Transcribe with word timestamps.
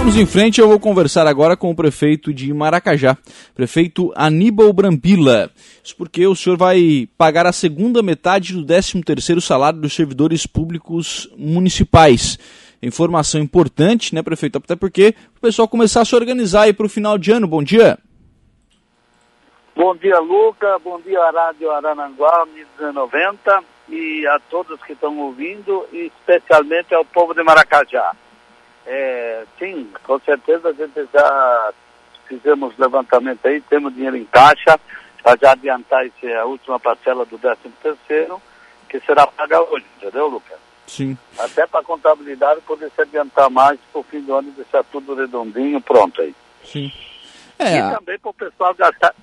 Vamos 0.00 0.16
em 0.16 0.24
frente, 0.24 0.58
eu 0.58 0.66
vou 0.66 0.80
conversar 0.80 1.26
agora 1.26 1.54
com 1.58 1.70
o 1.70 1.76
prefeito 1.76 2.32
de 2.32 2.54
Maracajá, 2.54 3.18
prefeito 3.54 4.10
Aníbal 4.16 4.72
Brambila. 4.72 5.50
Isso 5.84 5.94
porque 5.94 6.26
o 6.26 6.34
senhor 6.34 6.56
vai 6.56 7.06
pagar 7.18 7.44
a 7.46 7.52
segunda 7.52 8.02
metade 8.02 8.54
do 8.54 8.64
13º 8.64 9.42
salário 9.42 9.78
dos 9.78 9.92
servidores 9.92 10.46
públicos 10.46 11.30
municipais. 11.36 12.38
Informação 12.82 13.42
importante, 13.42 14.14
né, 14.14 14.22
prefeito? 14.22 14.56
Até 14.56 14.74
porque 14.74 15.14
o 15.36 15.40
pessoal 15.40 15.68
começar 15.68 16.00
a 16.00 16.04
se 16.06 16.16
organizar 16.16 16.62
aí 16.62 16.72
para 16.72 16.86
o 16.86 16.88
final 16.88 17.18
de 17.18 17.30
ano. 17.30 17.46
Bom 17.46 17.62
dia. 17.62 17.98
Bom 19.76 19.94
dia, 19.94 20.18
Luca. 20.18 20.78
Bom 20.78 20.98
dia, 21.02 21.30
Rádio 21.30 21.70
Arananguá, 21.70 22.46
1090 22.78 23.62
e 23.90 24.26
a 24.26 24.40
todos 24.50 24.82
que 24.82 24.94
estão 24.94 25.18
ouvindo, 25.18 25.86
e 25.92 26.10
especialmente 26.18 26.94
ao 26.94 27.04
povo 27.04 27.34
de 27.34 27.42
Maracajá. 27.42 28.16
É, 28.86 29.44
sim, 29.58 29.90
com 30.04 30.18
certeza 30.20 30.70
a 30.70 30.72
gente 30.72 31.08
já 31.12 31.72
fizemos 32.26 32.76
levantamento 32.78 33.46
aí, 33.46 33.60
temos 33.62 33.94
dinheiro 33.94 34.16
em 34.16 34.24
caixa, 34.24 34.78
para 35.22 35.36
já 35.40 35.52
adiantar 35.52 36.06
esse, 36.06 36.32
a 36.32 36.44
última 36.44 36.78
parcela 36.78 37.24
do 37.26 37.38
13 37.38 37.58
terceiro, 37.82 38.40
que 38.88 39.00
será 39.00 39.26
paga 39.26 39.60
hoje, 39.62 39.84
entendeu, 39.96 40.28
Lucas? 40.28 40.58
Sim. 40.86 41.16
Até 41.38 41.66
para 41.66 41.80
a 41.80 41.84
contabilidade 41.84 42.60
poder 42.62 42.90
se 42.90 43.02
adiantar 43.02 43.48
mais 43.50 43.78
para 43.92 44.00
o 44.00 44.04
fim 44.04 44.20
do 44.20 44.34
ano 44.34 44.48
e 44.48 44.52
deixar 44.52 44.82
tudo 44.84 45.14
redondinho, 45.14 45.80
pronto 45.80 46.20
aí. 46.20 46.34
Sim. 46.64 46.90
É. 47.58 47.76
E 47.76 47.94
também 47.94 48.18
para 48.18 48.30
o 48.30 48.34
pessoal 48.34 48.74
gastar, 48.74 49.14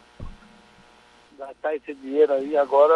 gastar 1.37 1.75
esse 1.75 1.93
dinheiro 1.95 2.33
aí 2.33 2.55
agora 2.55 2.93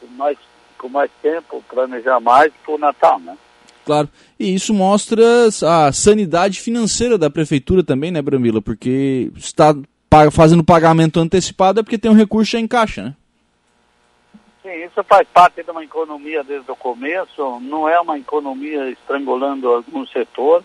com 0.00 0.06
mais, 0.08 0.38
com 0.78 0.88
mais 0.88 1.10
tempo, 1.20 1.62
planejar 1.68 2.18
mais 2.18 2.52
para 2.64 2.74
o 2.74 2.78
Natal, 2.78 3.20
né? 3.20 3.36
Claro. 3.84 4.08
E 4.38 4.54
isso 4.54 4.72
mostra 4.72 5.48
a 5.66 5.92
sanidade 5.92 6.60
financeira 6.60 7.18
da 7.18 7.28
prefeitura 7.28 7.82
também, 7.82 8.10
né, 8.10 8.22
Bramila? 8.22 8.62
Porque 8.62 9.30
está 9.36 9.74
fazendo 10.30 10.62
pagamento 10.62 11.18
antecipado 11.18 11.80
é 11.80 11.82
porque 11.82 11.98
tem 11.98 12.10
um 12.10 12.14
recurso 12.14 12.56
em 12.56 12.68
caixa, 12.68 13.02
né? 13.02 13.14
Sim, 14.62 14.84
isso 14.84 15.02
faz 15.04 15.26
parte 15.32 15.62
de 15.62 15.70
uma 15.70 15.82
economia 15.82 16.44
desde 16.44 16.70
o 16.70 16.76
começo, 16.76 17.58
não 17.60 17.88
é 17.88 17.98
uma 18.00 18.16
economia 18.18 18.90
estrangulando 18.90 19.68
algum 19.68 20.06
setor, 20.06 20.62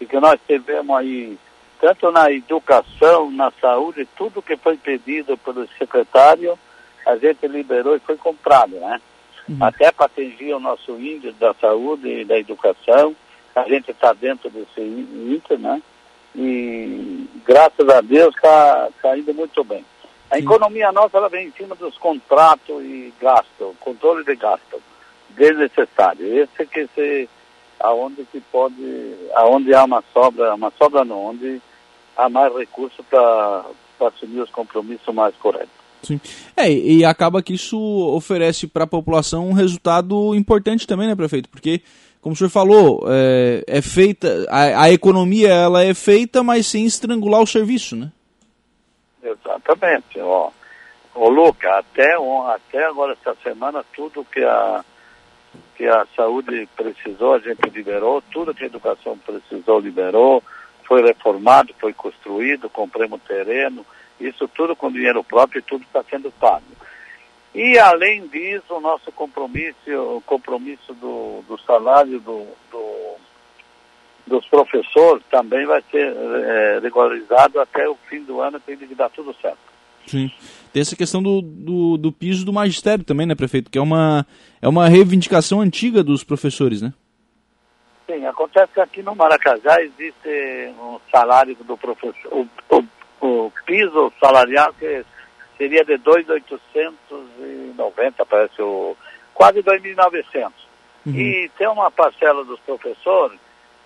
e 0.00 0.06
que 0.06 0.18
nós 0.18 0.40
tivemos 0.46 0.96
aí, 0.96 1.38
tanto 1.80 2.10
na 2.10 2.32
educação, 2.32 3.30
na 3.30 3.52
saúde, 3.60 4.08
tudo 4.16 4.42
que 4.42 4.56
foi 4.56 4.76
pedido 4.76 5.36
pelo 5.38 5.68
secretário, 5.78 6.58
a 7.06 7.16
gente 7.16 7.46
liberou 7.46 7.94
e 7.94 8.00
foi 8.00 8.16
comprado, 8.16 8.76
né? 8.80 9.00
Uhum. 9.48 9.56
até 9.60 9.90
para 9.92 10.06
atingir 10.06 10.54
o 10.54 10.60
nosso 10.60 10.92
índice 10.92 11.34
da 11.38 11.54
saúde 11.54 12.08
e 12.08 12.24
da 12.24 12.38
educação. 12.38 13.14
A 13.54 13.62
gente 13.64 13.90
está 13.90 14.12
dentro 14.12 14.50
desse 14.50 14.80
índice, 14.80 15.56
né? 15.56 15.82
E 16.34 17.26
graças 17.44 17.88
a 17.88 18.00
Deus 18.00 18.34
está 18.34 18.88
tá 19.00 19.16
indo 19.16 19.32
muito 19.32 19.64
bem. 19.64 19.84
A 20.30 20.36
Sim. 20.36 20.42
economia 20.42 20.92
nossa 20.92 21.16
ela 21.16 21.28
vem 21.28 21.48
em 21.48 21.52
cima 21.52 21.74
dos 21.74 21.96
contratos 21.96 22.82
e 22.82 23.12
gasto, 23.20 23.74
controle 23.80 24.24
de 24.24 24.36
gasto, 24.36 24.82
desnecessário. 25.30 26.42
Esse 26.42 26.66
que 26.66 26.88
se 26.94 27.28
aonde 27.80 28.24
que 28.24 28.40
pode, 28.40 29.14
aonde 29.34 29.74
há 29.74 29.84
uma 29.84 30.02
sobra, 30.12 30.54
uma 30.54 30.72
sobra 30.78 31.04
não, 31.04 31.26
onde 31.26 31.60
há 32.16 32.28
mais 32.28 32.54
recursos 32.54 33.04
para 33.08 33.64
assumir 34.00 34.40
os 34.40 34.50
compromissos 34.50 35.14
mais 35.14 35.34
corretos. 35.36 35.75
Sim. 36.06 36.20
É, 36.56 36.70
e 36.70 37.04
acaba 37.04 37.42
que 37.42 37.54
isso 37.54 37.76
oferece 38.14 38.68
para 38.68 38.84
a 38.84 38.86
população 38.86 39.48
um 39.48 39.52
resultado 39.52 40.34
importante 40.36 40.86
também, 40.86 41.08
né, 41.08 41.16
prefeito? 41.16 41.48
Porque, 41.48 41.82
como 42.20 42.32
o 42.32 42.36
senhor 42.36 42.50
falou, 42.50 43.04
é, 43.08 43.64
é 43.66 43.82
feita, 43.82 44.46
a, 44.48 44.84
a, 44.84 44.92
economia 44.92 45.48
ela 45.48 45.82
é 45.82 45.92
feita, 45.94 46.44
mas 46.44 46.68
sem 46.68 46.86
estrangular 46.86 47.40
o 47.40 47.46
serviço, 47.46 47.96
né? 47.96 48.12
Exatamente. 49.20 50.20
Ó, 50.20 50.50
ô 51.16 51.28
Luca, 51.28 51.78
até, 51.78 52.14
até 52.54 52.86
agora 52.86 53.16
essa 53.20 53.36
semana, 53.42 53.84
tudo 53.92 54.24
que 54.24 54.44
a, 54.44 54.84
que 55.74 55.88
a 55.88 56.06
saúde 56.14 56.68
precisou, 56.76 57.34
a 57.34 57.40
gente 57.40 57.68
liberou, 57.70 58.22
tudo 58.30 58.54
que 58.54 58.62
a 58.62 58.68
educação 58.68 59.18
precisou, 59.18 59.80
liberou, 59.80 60.40
foi 60.84 61.02
reformado, 61.02 61.74
foi 61.80 61.92
construído, 61.92 62.70
compramos 62.70 63.20
terreno, 63.26 63.84
isso 64.20 64.48
tudo 64.48 64.74
com 64.74 64.90
dinheiro 64.90 65.22
próprio 65.22 65.60
e 65.60 65.62
tudo 65.62 65.82
está 65.82 66.02
sendo 66.04 66.30
pago. 66.32 66.64
E 67.54 67.78
além 67.78 68.26
disso, 68.28 68.74
o 68.74 68.80
nosso 68.80 69.10
compromisso, 69.12 69.76
o 69.88 70.20
compromisso 70.26 70.92
do, 70.94 71.42
do 71.48 71.58
salário 71.62 72.20
do, 72.20 72.46
do, 72.70 73.14
dos 74.26 74.46
professores 74.46 75.24
também 75.30 75.64
vai 75.64 75.82
ser 75.90 76.14
é, 76.14 76.80
regularizado 76.82 77.58
até 77.58 77.88
o 77.88 77.96
fim 78.10 78.22
do 78.22 78.40
ano, 78.40 78.60
tem 78.60 78.76
que 78.76 78.94
dar 78.94 79.08
tudo 79.08 79.34
certo. 79.40 79.58
Sim. 80.06 80.30
Tem 80.72 80.82
essa 80.82 80.94
questão 80.94 81.22
do, 81.22 81.40
do, 81.40 81.96
do, 81.96 82.12
piso 82.12 82.44
do 82.44 82.52
magistério 82.52 83.04
também, 83.04 83.26
né, 83.26 83.34
prefeito? 83.34 83.70
Que 83.70 83.78
é 83.78 83.82
uma, 83.82 84.26
é 84.60 84.68
uma 84.68 84.88
reivindicação 84.88 85.60
antiga 85.60 86.02
dos 86.02 86.22
professores, 86.22 86.82
né? 86.82 86.92
Sim, 88.06 88.24
acontece 88.26 88.72
que 88.72 88.80
aqui 88.80 89.02
no 89.02 89.16
Maracajá 89.16 89.80
existe 89.80 90.74
um 90.78 90.98
salário 91.10 91.56
do 91.56 91.76
professor, 91.76 92.14
o, 92.30 92.46
o 92.76 92.84
o 93.20 93.52
piso 93.64 94.12
salarial 94.20 94.72
que 94.74 95.04
seria 95.56 95.84
de 95.84 95.98
2.890, 95.98 98.26
parece 98.28 98.62
o 98.62 98.96
quase 99.34 99.62
2.900. 99.62 100.52
Uhum. 101.06 101.14
E 101.14 101.50
tem 101.56 101.68
uma 101.68 101.90
parcela 101.90 102.44
dos 102.44 102.60
professores 102.60 103.38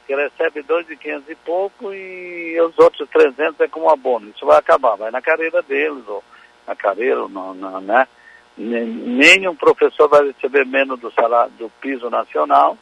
que 0.07 0.15
recebe 0.15 0.63
2.500 0.63 1.23
e 1.29 1.35
pouco 1.37 1.93
e 1.93 2.61
os 2.61 2.79
outros 2.79 3.09
300 3.11 3.61
é 3.61 3.69
como 3.69 3.91
abono. 3.91 4.33
Isso 4.35 4.45
vai 4.45 4.59
acabar, 4.59 4.97
vai 4.97 5.11
na 5.11 5.23
carreira 5.23 5.63
deles, 5.63 6.03
ou 6.09 6.25
na 6.67 6.75
carreira, 6.75 7.29
no, 7.29 7.55
na, 7.55 7.81
né? 7.81 8.09
Nenhum 8.57 9.55
professor 9.55 10.09
vai 10.09 10.27
receber 10.27 10.67
menos 10.67 10.99
do 10.99 11.13
salário 11.13 11.53
do 11.53 11.71
piso 11.81 12.11
nacional 12.11 12.77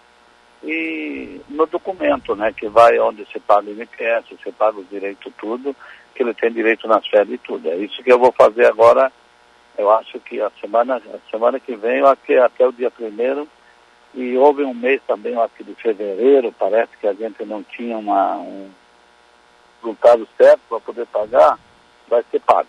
e 0.62 1.40
no 1.48 1.66
documento, 1.66 2.34
né, 2.34 2.52
que 2.52 2.68
vai 2.68 2.98
onde 2.98 3.24
se 3.26 3.38
paga 3.38 3.70
o 3.70 3.72
INPS, 3.72 4.40
se 4.42 4.52
paga 4.52 4.78
os 4.78 4.88
direitos 4.88 5.32
tudo, 5.38 5.74
que 6.18 6.24
ele 6.24 6.34
tem 6.34 6.52
direito 6.52 6.88
nas 6.88 7.06
férias 7.06 7.30
e 7.34 7.38
tudo. 7.38 7.68
É 7.68 7.76
isso 7.76 8.02
que 8.02 8.10
eu 8.10 8.18
vou 8.18 8.32
fazer 8.32 8.66
agora. 8.66 9.12
Eu 9.78 9.88
acho 9.92 10.18
que 10.18 10.40
a 10.40 10.50
semana, 10.60 10.96
a 10.96 11.30
semana 11.30 11.60
que 11.60 11.76
vem, 11.76 12.02
que 12.26 12.34
até 12.34 12.66
o 12.66 12.72
dia 12.72 12.90
primeiro, 12.90 13.46
e 14.12 14.36
houve 14.36 14.64
um 14.64 14.74
mês 14.74 15.00
também, 15.06 15.34
eu 15.34 15.42
acho 15.42 15.54
que 15.54 15.62
de 15.62 15.74
fevereiro, 15.76 16.52
parece 16.58 16.90
que 17.00 17.06
a 17.06 17.12
gente 17.12 17.44
não 17.44 17.62
tinha 17.62 17.96
uma, 17.96 18.34
um 18.38 18.68
resultado 19.80 20.26
certo 20.36 20.60
para 20.68 20.80
poder 20.80 21.06
pagar, 21.06 21.56
vai 22.08 22.24
ser 22.28 22.40
pago. 22.40 22.68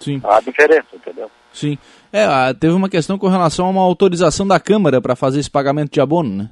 Sim. 0.00 0.20
A 0.24 0.40
diferença, 0.40 0.88
entendeu? 0.92 1.30
Sim. 1.52 1.78
É, 2.12 2.26
teve 2.54 2.74
uma 2.74 2.88
questão 2.88 3.16
com 3.16 3.28
relação 3.28 3.66
a 3.66 3.70
uma 3.70 3.82
autorização 3.82 4.44
da 4.44 4.58
Câmara 4.58 5.00
para 5.00 5.14
fazer 5.14 5.38
esse 5.38 5.50
pagamento 5.50 5.92
de 5.92 6.00
abono, 6.00 6.34
né? 6.34 6.50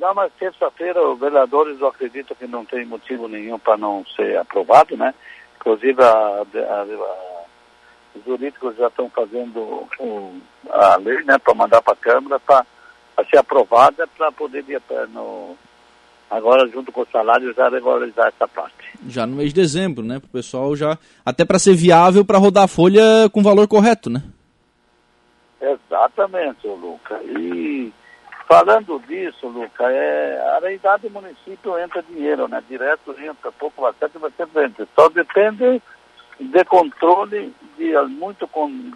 Não, 0.00 0.14
mas 0.14 0.32
terça-feira 0.38 1.06
os 1.08 1.18
vereadores 1.18 1.80
eu 1.80 1.88
acredito 1.88 2.34
que 2.34 2.46
não 2.46 2.64
tem 2.64 2.84
motivo 2.84 3.28
nenhum 3.28 3.58
para 3.58 3.76
não 3.76 4.04
ser 4.14 4.36
aprovado, 4.38 4.96
né? 4.96 5.14
Inclusive 5.56 6.02
a, 6.02 6.08
a, 6.08 6.82
a, 6.82 7.44
os 8.14 8.24
jurídicos 8.24 8.76
já 8.76 8.88
estão 8.88 9.08
fazendo 9.10 9.88
a 10.70 10.96
lei, 10.96 11.22
né, 11.24 11.38
para 11.38 11.54
mandar 11.54 11.82
para 11.82 11.94
a 11.94 11.96
Câmara 11.96 12.38
para 12.40 12.64
ser 13.30 13.38
aprovada 13.38 14.06
para 14.06 14.30
poder 14.32 14.64
ir 14.68 14.80
no, 15.08 15.56
agora 16.30 16.68
junto 16.68 16.92
com 16.92 17.02
o 17.02 17.08
salário 17.10 17.52
já 17.54 17.68
regularizar 17.68 18.28
essa 18.28 18.46
parte. 18.46 18.74
Já 19.08 19.26
no 19.26 19.36
mês 19.36 19.52
de 19.52 19.60
dezembro, 19.60 20.04
né? 20.04 20.18
Para 20.18 20.26
o 20.26 20.30
pessoal 20.30 20.76
já. 20.76 20.98
Até 21.24 21.44
para 21.44 21.58
ser 21.58 21.74
viável 21.74 22.24
para 22.24 22.38
rodar 22.38 22.64
a 22.64 22.68
folha 22.68 23.28
com 23.32 23.42
valor 23.42 23.66
correto, 23.68 24.10
né? 24.10 24.22
Exatamente, 25.60 26.66
Luca. 26.66 27.20
E 27.24 27.92
Falando 28.46 29.02
disso, 29.08 29.48
Luca, 29.48 29.90
é, 29.90 30.60
a 30.62 30.72
idade 30.72 31.08
do 31.08 31.10
município 31.10 31.76
entra 31.80 32.00
dinheiro, 32.02 32.46
né? 32.46 32.62
Direto 32.68 33.10
entra, 33.20 33.50
pouco 33.50 33.82
bastante, 33.82 34.18
sempre 34.36 34.66
entra. 34.66 34.86
Só 34.94 35.08
depende 35.08 35.82
de 36.38 36.64
controle 36.64 37.52
de 37.76 37.92
muito, 38.08 38.48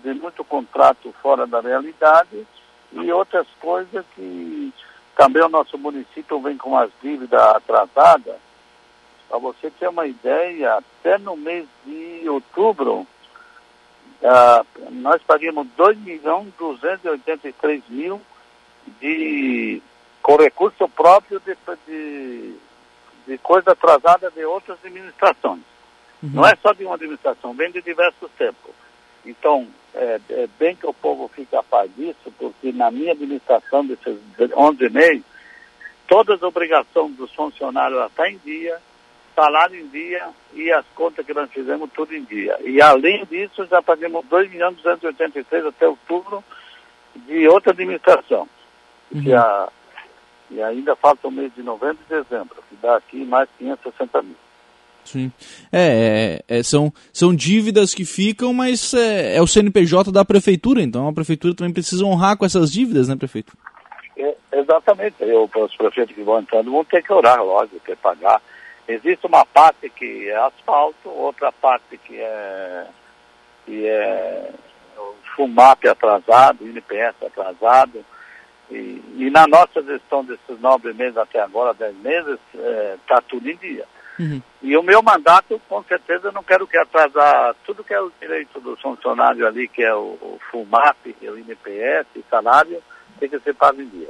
de 0.02 0.14
muito 0.14 0.44
contrato 0.44 1.12
fora 1.20 1.48
da 1.48 1.60
realidade 1.60 2.46
e 2.92 3.12
outras 3.12 3.46
coisas 3.60 4.04
que 4.14 4.72
também 5.16 5.42
o 5.42 5.48
nosso 5.48 5.76
município 5.76 6.40
vem 6.40 6.56
com 6.56 6.78
as 6.78 6.90
dívidas 7.02 7.40
atrasadas. 7.40 8.36
Para 9.28 9.38
você 9.38 9.68
ter 9.70 9.88
uma 9.88 10.06
ideia, 10.06 10.74
até 10.74 11.18
no 11.18 11.36
mês 11.36 11.66
de 11.84 12.28
outubro, 12.28 13.04
ah, 14.22 14.64
nós 14.90 15.20
pagamos 15.22 15.66
2 15.76 15.98
milhões 15.98 16.52
283 16.56 17.82
mil 17.88 18.20
de, 19.00 19.82
com 20.22 20.36
recurso 20.36 20.88
próprio 20.88 21.40
de, 21.40 21.56
de, 21.86 22.54
de 23.26 23.38
coisa 23.38 23.72
atrasada 23.72 24.30
de 24.30 24.44
outras 24.44 24.78
administrações. 24.84 25.62
Uhum. 26.22 26.30
Não 26.34 26.46
é 26.46 26.54
só 26.56 26.72
de 26.72 26.84
uma 26.84 26.94
administração, 26.94 27.54
vem 27.54 27.70
de 27.70 27.80
diversos 27.82 28.30
tempos. 28.38 28.74
Então, 29.24 29.66
é, 29.94 30.20
é, 30.30 30.48
bem 30.58 30.76
que 30.76 30.86
o 30.86 30.94
povo 30.94 31.28
fique 31.28 31.54
a 31.56 31.62
par 31.62 31.86
disso, 31.88 32.32
porque 32.38 32.72
na 32.72 32.90
minha 32.90 33.12
administração 33.12 33.84
desses 33.84 34.18
11 34.54 34.88
meses, 34.90 35.22
todas 36.06 36.36
as 36.36 36.42
obrigações 36.42 37.16
dos 37.16 37.32
funcionários 37.34 38.04
estão 38.06 38.26
em 38.26 38.38
dia, 38.38 38.78
salário 39.34 39.80
em 39.80 39.88
dia 39.88 40.28
e 40.52 40.70
as 40.72 40.84
contas 40.94 41.24
que 41.24 41.32
nós 41.32 41.50
fizemos 41.50 41.90
tudo 41.94 42.14
em 42.14 42.24
dia. 42.24 42.58
E 42.64 42.80
além 42.80 43.24
disso, 43.24 43.66
já 43.66 43.80
pagamos 43.80 44.24
2 44.26 44.50
milhões 44.50 44.76
283 44.76 45.66
até 45.66 45.88
outubro 45.88 46.44
de 47.14 47.48
outra 47.48 47.72
administração. 47.72 48.48
Uhum. 49.12 49.22
Que 49.22 49.32
a, 49.32 49.68
e 50.50 50.60
ainda 50.60 50.96
falta 50.96 51.28
o 51.28 51.30
mês 51.30 51.52
de 51.54 51.62
novembro 51.62 51.98
e 52.08 52.14
dezembro, 52.14 52.56
que 52.68 52.76
dá 52.82 52.96
aqui 52.96 53.24
mais 53.24 53.48
560 53.58 54.22
mil. 54.22 54.36
Sim. 55.04 55.32
É, 55.72 56.42
é, 56.48 56.58
é, 56.58 56.62
são, 56.62 56.92
são 57.12 57.34
dívidas 57.34 57.94
que 57.94 58.04
ficam, 58.04 58.52
mas 58.52 58.92
é, 58.92 59.36
é, 59.36 59.42
o 59.42 59.46
CNPJ 59.46 60.12
da 60.12 60.24
prefeitura, 60.24 60.82
então 60.82 61.08
a 61.08 61.12
prefeitura 61.12 61.54
também 61.54 61.72
precisa 61.72 62.04
honrar 62.04 62.36
com 62.36 62.44
essas 62.44 62.70
dívidas, 62.70 63.08
né, 63.08 63.16
prefeito? 63.16 63.56
É, 64.16 64.34
exatamente. 64.52 65.16
Eu, 65.20 65.48
os 65.54 65.76
prefeitos 65.76 66.14
que 66.14 66.22
vão 66.22 66.40
entrando 66.40 66.70
vão 66.70 66.84
ter 66.84 67.02
que 67.02 67.12
orar, 67.12 67.42
lógico, 67.42 67.80
ter 67.80 67.96
que 67.96 68.02
pagar. 68.02 68.42
Existe 68.86 69.26
uma 69.26 69.44
parte 69.46 69.88
que 69.88 70.28
é 70.28 70.36
asfalto, 70.36 71.08
outra 71.08 71.52
parte 71.52 71.96
que 71.96 72.16
é, 72.16 72.86
que 73.64 73.86
é 73.86 74.50
o 74.98 75.14
FUMAP 75.36 75.86
atrasado, 75.86 76.64
o 76.64 76.68
INPS 76.68 77.14
atrasado. 77.24 78.04
E, 78.70 79.02
e, 79.16 79.30
na 79.30 79.46
nossa 79.46 79.82
gestão 79.82 80.24
desses 80.24 80.60
nove 80.60 80.92
meses 80.92 81.16
até 81.16 81.40
agora, 81.40 81.74
dez 81.74 81.96
meses, 81.96 82.38
está 82.54 83.16
é, 83.16 83.22
tudo 83.28 83.48
em 83.50 83.56
dia. 83.56 83.84
Uhum. 84.18 84.40
E 84.62 84.76
o 84.76 84.82
meu 84.82 85.02
mandato, 85.02 85.60
com 85.68 85.82
certeza, 85.84 86.28
eu 86.28 86.32
não 86.32 86.42
quero 86.42 86.66
que 86.66 86.76
atrasar 86.76 87.54
tudo 87.64 87.82
que 87.82 87.94
é 87.94 88.00
o 88.00 88.12
direito 88.20 88.60
do 88.60 88.76
funcionário 88.76 89.46
ali, 89.46 89.66
que 89.66 89.82
é 89.82 89.94
o, 89.94 90.18
o 90.20 90.38
FUMAP, 90.50 91.16
o 91.22 91.38
INPS, 91.38 92.06
salário, 92.28 92.82
tem 93.18 93.28
que 93.28 93.40
ser 93.40 93.54
pago 93.54 93.80
em 93.80 93.88
dia. 93.88 94.08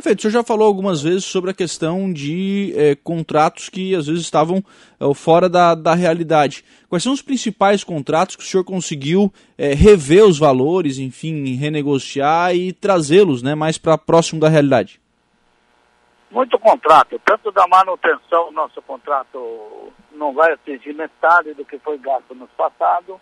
Perfeito. 0.00 0.20
O 0.20 0.22
senhor 0.22 0.32
já 0.32 0.42
falou 0.42 0.66
algumas 0.66 1.02
vezes 1.02 1.26
sobre 1.26 1.50
a 1.50 1.54
questão 1.54 2.10
de 2.10 2.72
é, 2.74 2.94
contratos 2.94 3.68
que 3.68 3.94
às 3.94 4.06
vezes 4.06 4.22
estavam 4.22 4.64
é, 4.98 5.14
fora 5.14 5.46
da, 5.46 5.74
da 5.74 5.94
realidade. 5.94 6.64
Quais 6.88 7.02
são 7.02 7.12
os 7.12 7.20
principais 7.20 7.84
contratos 7.84 8.34
que 8.34 8.42
o 8.42 8.46
senhor 8.46 8.64
conseguiu 8.64 9.30
é, 9.58 9.74
rever 9.74 10.24
os 10.24 10.38
valores, 10.38 10.98
enfim, 10.98 11.54
renegociar 11.54 12.54
e 12.56 12.72
trazê-los 12.72 13.42
né, 13.42 13.54
mais 13.54 13.76
para 13.76 13.98
próximo 13.98 14.40
da 14.40 14.48
realidade? 14.48 14.98
Muito 16.30 16.58
contrato, 16.58 17.20
tanto 17.22 17.52
da 17.52 17.68
manutenção, 17.68 18.50
nosso 18.52 18.80
contrato 18.80 19.92
não 20.12 20.32
vai 20.32 20.50
atingir 20.54 20.94
metade 20.94 21.52
do 21.52 21.62
que 21.62 21.78
foi 21.78 21.98
gasto 21.98 22.34
no 22.34 22.48
passado. 22.48 23.20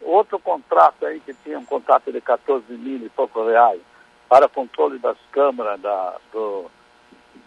Outro 0.00 0.38
contrato 0.38 1.04
aí 1.04 1.20
que 1.20 1.34
tinha 1.44 1.58
um 1.58 1.66
contrato 1.66 2.10
de 2.10 2.22
14 2.22 2.64
mil 2.72 3.04
e 3.04 3.10
poucos 3.10 3.46
reais 3.46 3.82
para 4.28 4.48
controle 4.48 4.98
das 4.98 5.16
câmaras 5.30 5.80
da, 5.80 6.16
do, 6.32 6.70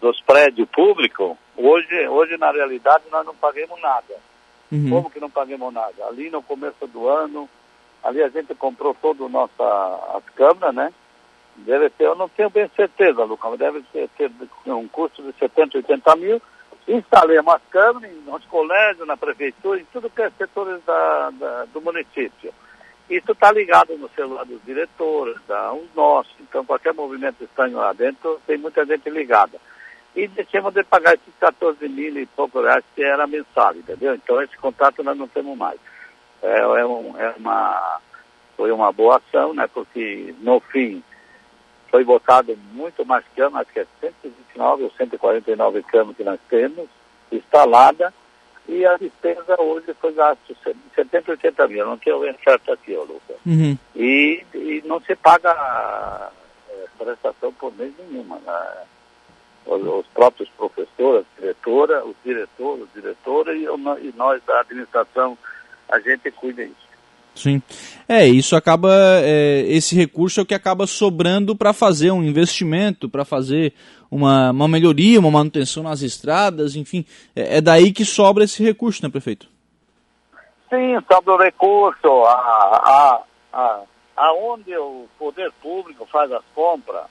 dos 0.00 0.20
prédios 0.22 0.68
públicos, 0.68 1.36
hoje, 1.56 2.08
hoje 2.08 2.36
na 2.36 2.50
realidade 2.50 3.04
nós 3.10 3.26
não 3.26 3.34
pagamos 3.34 3.80
nada. 3.80 4.14
Uhum. 4.70 4.90
Como 4.90 5.10
que 5.10 5.20
não 5.20 5.30
pagamos 5.30 5.72
nada? 5.72 6.06
Ali 6.06 6.30
no 6.30 6.42
começo 6.42 6.86
do 6.86 7.08
ano, 7.08 7.48
ali 8.02 8.22
a 8.22 8.28
gente 8.28 8.54
comprou 8.54 8.94
todas 8.94 9.28
as 9.30 10.24
câmeras, 10.34 10.74
né? 10.74 10.92
Deve 11.56 11.90
ter, 11.90 12.04
eu 12.04 12.14
não 12.14 12.28
tenho 12.28 12.50
bem 12.50 12.70
certeza, 12.76 13.24
Lucas, 13.24 13.50
mas 13.50 13.58
deve 13.58 13.82
ter, 13.92 14.08
ter 14.16 14.30
um 14.66 14.86
custo 14.86 15.22
de 15.22 15.32
70, 15.38 15.78
80 15.78 16.16
mil. 16.16 16.40
Instalemos 16.86 17.54
as 17.54 17.62
câmeras 17.70 18.16
nos 18.24 18.44
colégios, 18.44 19.06
na 19.06 19.16
prefeitura, 19.16 19.80
em 19.80 19.84
tudo 19.92 20.08
que 20.08 20.22
é 20.22 20.30
setores 20.30 20.82
da, 20.84 21.30
da 21.30 21.64
do 21.66 21.80
município. 21.80 22.52
Isso 23.08 23.32
está 23.32 23.50
ligado 23.50 23.96
no 23.96 24.08
celular 24.10 24.44
dos 24.44 24.62
diretores, 24.64 25.36
da 25.46 25.72
um 25.72 25.86
nosso. 25.94 26.30
Então, 26.40 26.64
qualquer 26.64 26.92
movimento 26.92 27.42
estranho 27.42 27.78
lá 27.78 27.92
dentro, 27.92 28.40
tem 28.46 28.58
muita 28.58 28.84
gente 28.84 29.08
ligada. 29.08 29.58
E 30.14 30.26
deixamos 30.28 30.74
de 30.74 30.84
pagar 30.84 31.14
esses 31.14 31.34
14 31.40 31.88
mil 31.88 32.18
e 32.18 32.26
pouco 32.26 32.60
reais 32.60 32.84
que 32.94 33.02
era 33.02 33.26
mensal, 33.26 33.74
entendeu? 33.74 34.14
Então, 34.14 34.42
esse 34.42 34.56
contrato 34.58 35.02
nós 35.02 35.16
não 35.16 35.26
temos 35.28 35.56
mais. 35.56 35.78
É, 36.42 36.58
é, 36.60 36.86
um, 36.86 37.16
é 37.18 37.34
uma, 37.38 38.00
foi 38.56 38.70
uma 38.72 38.92
boa 38.92 39.16
ação, 39.16 39.54
né? 39.54 39.66
Porque, 39.72 40.34
no 40.40 40.60
fim, 40.60 41.02
foi 41.90 42.04
botado 42.04 42.56
muito 42.72 43.06
mais 43.06 43.24
cama, 43.34 43.60
acho 43.60 43.72
que 43.72 43.80
é 43.80 43.86
129 44.00 44.84
ou 44.84 44.90
149 44.90 45.82
camas 45.84 46.16
que 46.16 46.24
nós 46.24 46.40
temos, 46.48 46.88
instalada, 47.32 48.12
e 48.68 48.84
a 48.84 48.98
despesa 48.98 49.60
hoje 49.60 49.94
foi 49.98 50.12
gasto 50.12 50.54
70, 50.94 51.30
80 51.32 51.68
mil, 51.68 51.86
não 51.86 51.96
tenho 51.96 52.18
o 52.18 52.34
certo 52.44 52.70
aqui, 52.70 52.94
ó, 52.94 53.00
Lucas. 53.00 53.36
Uhum. 53.46 53.78
E, 53.96 54.44
e 54.54 54.82
não 54.84 55.00
se 55.00 55.16
paga 55.16 56.30
é, 56.68 56.84
prestação 56.98 57.50
por 57.54 57.74
mês 57.74 57.94
nenhuma. 57.98 58.38
Né? 58.38 58.84
Os, 59.64 59.82
os, 59.82 60.06
próprios 60.08 60.50
professores, 60.50 61.24
diretora, 61.38 62.04
os 62.04 62.14
diretores, 62.22 62.84
os 62.84 62.92
diretores 62.92 63.56
e, 63.56 64.06
e 64.06 64.14
nós 64.14 64.42
da 64.44 64.60
administração, 64.60 65.38
a 65.88 65.98
gente 66.00 66.30
cuida 66.32 66.62
disso. 66.62 66.87
Sim. 67.38 67.62
É, 68.08 68.26
isso 68.26 68.56
acaba. 68.56 68.90
É, 69.22 69.64
esse 69.68 69.94
recurso 69.94 70.40
é 70.40 70.42
o 70.42 70.46
que 70.46 70.54
acaba 70.54 70.88
sobrando 70.88 71.54
para 71.54 71.72
fazer 71.72 72.10
um 72.10 72.24
investimento, 72.24 73.08
para 73.08 73.24
fazer 73.24 73.72
uma, 74.10 74.50
uma 74.50 74.66
melhoria, 74.66 75.20
uma 75.20 75.30
manutenção 75.30 75.84
nas 75.84 76.02
estradas, 76.02 76.74
enfim. 76.74 77.04
É, 77.36 77.58
é, 77.58 77.60
daí 77.60 77.92
que 77.92 78.04
sobra 78.04 78.42
esse 78.42 78.62
recurso, 78.62 79.02
né, 79.04 79.08
prefeito? 79.08 79.48
Sim, 80.68 80.98
sobra 81.10 81.34
o 81.34 81.38
recurso. 81.38 82.08
A, 82.24 82.32
a, 82.32 83.22
a, 83.52 83.82
aonde 84.16 84.76
o 84.76 85.06
poder 85.16 85.52
público 85.62 86.04
faz 86.06 86.32
as 86.32 86.44
compras, 86.56 87.04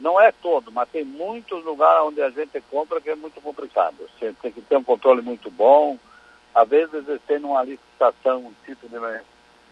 não 0.00 0.20
é 0.20 0.32
todo, 0.32 0.72
mas 0.72 0.88
tem 0.88 1.04
muitos 1.04 1.64
lugares 1.64 2.02
onde 2.02 2.20
a 2.20 2.30
gente 2.30 2.60
compra 2.68 3.00
que 3.00 3.10
é 3.10 3.14
muito 3.14 3.40
complicado. 3.40 3.94
Você 4.18 4.34
tem 4.42 4.50
que 4.50 4.60
ter 4.60 4.76
um 4.76 4.82
controle 4.82 5.22
muito 5.22 5.48
bom. 5.52 5.96
Às 6.52 6.68
vezes, 6.68 7.04
tem 7.26 7.38
uma 7.38 7.62
licitação, 7.62 8.46
um 8.46 8.52
tipo 8.66 8.88
de 8.88 8.98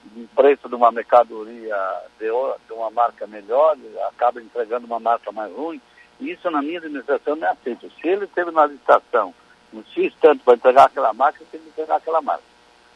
de 0.04 0.26
preço 0.34 0.68
de 0.68 0.74
uma 0.74 0.90
mercadoria 0.90 1.76
de, 2.18 2.26
de 2.26 2.72
uma 2.72 2.90
marca 2.90 3.26
melhor, 3.26 3.76
acaba 4.08 4.40
entregando 4.40 4.86
uma 4.86 5.00
marca 5.00 5.30
mais 5.30 5.52
ruim. 5.52 5.80
Isso 6.20 6.50
na 6.50 6.60
minha 6.60 6.78
administração 6.78 7.36
não 7.36 7.46
é 7.46 7.50
aceito. 7.50 7.90
Se 8.00 8.08
ele 8.08 8.26
teve 8.26 8.50
na 8.50 8.66
licitação 8.66 9.34
um 9.72 9.82
X 9.94 10.12
tanto 10.20 10.42
para 10.44 10.54
entregar 10.54 10.84
aquela 10.86 11.12
marca, 11.12 11.44
tem 11.50 11.60
que 11.60 11.68
entregar 11.68 11.96
aquela 11.96 12.20
marca. 12.20 12.44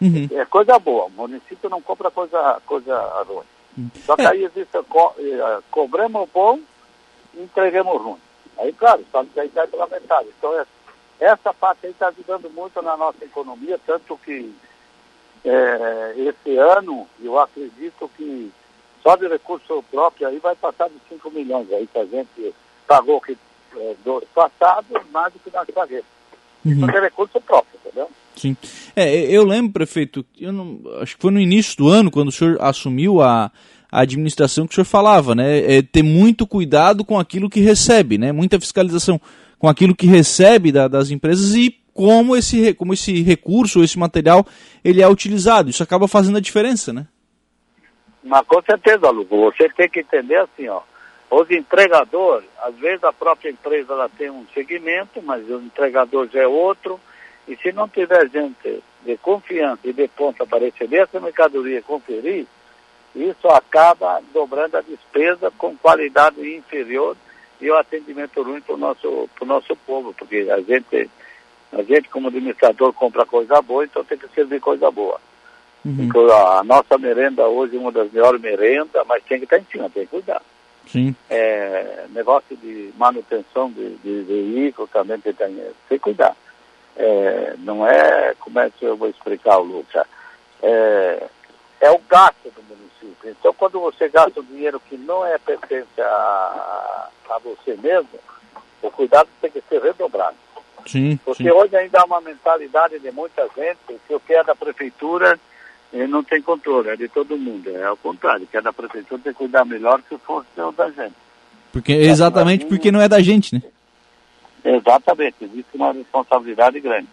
Uhum. 0.01 0.29
É 0.33 0.45
coisa 0.45 0.79
boa. 0.79 1.07
O 1.07 1.11
município 1.11 1.71
não 1.71 1.81
compra 1.81 2.11
coisa, 2.11 2.61
coisa 2.67 2.99
ruim. 3.27 3.45
Uhum. 3.79 3.91
Só 4.05 4.17
que 4.17 4.23
é. 4.23 4.27
aí 4.27 4.45
existe, 4.45 4.83
co, 4.89 5.15
eh, 5.19 5.61
cobramos 5.71 6.29
bom 6.33 6.59
e 7.35 7.43
entregamos 7.43 8.03
ruim. 8.03 8.19
Aí, 8.59 8.73
claro, 8.73 9.05
só 9.11 9.25
que 9.25 9.41
aí 9.41 9.49
cai 9.49 9.67
pela 9.67 9.87
metade. 9.87 10.29
Então, 10.39 10.53
essa, 10.59 10.69
essa 11.21 11.55
parte 11.55 11.87
aí 11.87 11.93
está 11.93 12.09
ajudando 12.09 12.51
muito 12.51 12.81
na 12.83 12.97
nossa 12.97 13.25
economia, 13.25 13.79
tanto 13.87 14.17
que 14.19 14.55
é, 15.45 16.15
esse 16.17 16.57
ano, 16.57 17.07
eu 17.23 17.39
acredito 17.39 18.11
que 18.17 18.51
só 19.03 19.17
de 19.17 19.29
recurso 19.29 19.85
próprio 19.91 20.29
aí 20.29 20.39
vai 20.39 20.55
passar 20.57 20.89
de 20.89 20.97
5 21.09 21.31
milhões 21.31 21.71
aí 21.71 21.87
que 21.87 21.99
a 21.99 22.07
gente 22.07 22.55
pagou 22.87 23.21
que, 23.21 23.37
é, 23.77 23.95
do 24.05 24.23
passado, 24.35 24.87
mais 25.13 25.33
do 25.33 25.39
que 25.39 25.51
nós 25.55 25.69
pagamos. 25.75 26.05
Uhum. 26.65 26.73
Isso 26.73 26.97
é 26.97 27.01
recurso 27.01 27.41
próprio, 27.43 27.79
entendeu? 27.85 28.11
Sim. 28.35 28.57
É, 28.97 29.15
eu 29.31 29.45
lembro, 29.45 29.73
prefeito, 29.73 30.25
eu 30.41 30.53
não, 30.53 30.81
acho 31.01 31.17
que 31.17 31.23
foi 31.23 31.31
no 31.31 31.41
início 31.41 31.77
do 31.77 31.89
ano, 31.89 32.11
quando 32.11 32.29
o 32.29 32.33
senhor 32.33 32.57
assumiu 32.61 33.21
a, 33.21 33.53
a 33.93 34.01
administração 34.01 34.67
que 34.67 34.73
o 34.73 34.75
senhor 34.75 34.87
falava, 34.87 35.35
né? 35.35 35.77
É 35.77 35.83
ter 35.83 36.03
muito 36.03 36.47
cuidado 36.47 37.05
com 37.05 37.19
aquilo 37.19 37.51
que 37.51 37.61
recebe, 37.61 38.17
né? 38.17 38.33
Muita 38.33 38.59
fiscalização 38.59 39.21
com 39.59 39.69
aquilo 39.69 39.95
que 39.95 40.07
recebe 40.07 40.73
da, 40.73 40.89
das 40.89 41.11
empresas 41.11 41.55
e 41.55 41.79
como 41.95 42.37
esse, 42.37 42.75
como 42.75 42.93
esse 42.93 43.23
recurso, 43.23 43.83
esse 43.83 43.99
material, 43.99 44.45
ele 44.85 45.01
é 45.01 45.09
utilizado. 45.09 45.71
Isso 45.71 45.83
acaba 45.83 46.09
fazendo 46.09 46.37
a 46.37 46.41
diferença, 46.41 46.93
né? 46.93 47.07
Mas 48.23 48.47
com 48.47 48.61
certeza, 48.63 49.11
Lugo, 49.11 49.51
você 49.51 49.69
tem 49.69 49.89
que 49.89 50.01
entender 50.01 50.37
assim, 50.37 50.69
ó. 50.69 50.83
Os 51.31 51.51
entregadores, 51.51 52.49
às 52.63 52.75
vezes 52.77 53.03
a 53.05 53.13
própria 53.13 53.51
empresa 53.51 53.93
ela 53.93 54.09
tem 54.09 54.31
um 54.31 54.47
segmento, 54.53 55.23
mas 55.23 55.49
o 55.49 55.61
entregador 55.61 56.29
já 56.33 56.43
é 56.43 56.47
outro. 56.47 57.01
E 57.47 57.57
se 57.57 57.73
não 57.73 57.89
tiver 57.89 58.29
gente 58.31 58.83
de 59.05 59.17
confiança 59.19 59.81
e 59.85 59.93
de 59.93 60.09
ponta 60.09 60.47
para 60.47 60.65
receber 60.65 60.99
essa 60.99 61.21
mercadoria 61.21 61.79
e 61.79 61.83
conferir, 61.83 62.47
isso 63.15 63.49
acaba 63.49 64.21
dobrando 64.33 64.77
a 64.77 64.81
despesa 64.81 65.51
com 65.57 65.77
qualidade 65.77 66.41
inferior 66.41 67.17
e 67.61 67.71
o 67.71 67.77
atendimento 67.77 68.43
ruim 68.43 68.61
para 68.61 68.75
o 68.75 68.79
nosso, 68.79 69.29
nosso 69.45 69.77
povo, 69.77 70.15
porque 70.15 70.49
a 70.51 70.61
gente 70.61 71.11
a 71.75 71.83
gente, 71.83 72.09
como 72.09 72.29
administrador, 72.29 72.93
compra 72.93 73.27
coisa 73.27 73.61
boa, 73.61 73.85
então 73.85 74.05
tem 74.05 74.17
que 74.17 74.29
servir 74.29 74.61
coisa 74.61 74.91
boa. 74.91 75.21
Uhum. 75.85 75.97
Então, 76.01 76.31
a 76.31 76.65
nossa 76.65 76.97
merenda 76.97 77.47
hoje 77.47 77.77
é 77.77 77.79
uma 77.79 77.93
das 77.93 78.11
melhores 78.11 78.41
merendas, 78.41 79.03
mas 79.07 79.23
tem 79.25 79.39
que 79.39 79.45
estar 79.45 79.59
em 79.59 79.67
cima, 79.71 79.91
tem 79.91 80.05
que 80.05 80.11
cuidar. 80.11 80.41
Sim. 80.87 81.15
É, 81.29 82.07
negócio 82.11 82.57
de 82.57 82.93
manutenção 82.97 83.71
de, 83.71 83.97
de 83.97 84.23
veículo 84.23 84.89
também 84.89 85.19
tem, 85.21 85.35
tem 85.35 85.67
que 85.89 85.99
cuidar. 85.99 86.37
É, 86.97 87.55
não 87.59 87.87
é, 87.87 88.35
como 88.39 88.61
é 88.61 88.71
que 88.71 88.85
eu 88.85 88.97
vou 88.97 89.09
explicar, 89.09 89.57
Lucas? 89.57 90.07
É, 90.63 91.27
é 91.81 91.91
o 91.91 91.99
gasto 92.09 92.51
do 92.51 92.63
município. 92.63 93.31
Então, 93.31 93.53
quando 93.53 93.81
você 93.81 94.09
gasta 94.09 94.41
o 94.41 94.45
dinheiro 94.45 94.81
que 94.89 94.97
não 94.97 95.27
é 95.27 95.37
pertence 95.39 96.01
a, 96.01 97.09
a 97.29 97.39
você 97.43 97.77
mesmo, 97.77 98.09
o 98.81 98.91
cuidado 98.91 99.29
tem 99.41 99.51
que 99.51 99.63
ser 99.69 99.83
redobrado. 99.83 100.37
Sim, 100.87 101.19
Porque 101.25 101.45
sim. 101.45 101.51
hoje 101.51 101.75
ainda 101.77 102.01
há 102.01 102.05
uma 102.05 102.21
mentalidade 102.21 102.99
de 102.99 103.11
muita 103.11 103.49
gente 103.57 103.79
que 104.07 104.15
o 104.15 104.21
que 104.21 104.35
é 104.35 104.45
da 104.45 104.55
prefeitura 104.55 105.39
eh, 105.93 106.07
não 106.07 106.23
tem 106.23 106.43
controle, 106.43 106.91
é 106.91 106.97
de 106.97 107.09
todo 107.09 107.39
mundo. 107.39 107.71
É 107.71 107.85
ao 107.85 107.97
contrário, 107.97 108.45
o 108.45 108.47
que 108.47 108.57
é 108.57 108.61
da 108.61 108.73
prefeitura 108.73 109.21
tem 109.23 109.33
que 109.33 109.39
cuidar 109.39 109.65
melhor 109.65 110.03
que 110.03 110.17
fosse 110.19 110.49
o 110.59 110.73
da 110.73 110.91
gente. 110.91 111.15
Porque, 111.73 111.93
exatamente 111.93 112.67
porque 112.67 112.93
não 112.93 113.01
é 113.01 113.09
da 113.09 113.21
gente, 113.21 113.55
né? 113.55 113.63
Exatamente, 114.65 115.37
existe 115.41 115.75
uma 115.75 115.93
responsabilidade 115.93 116.81
grande. 116.81 117.09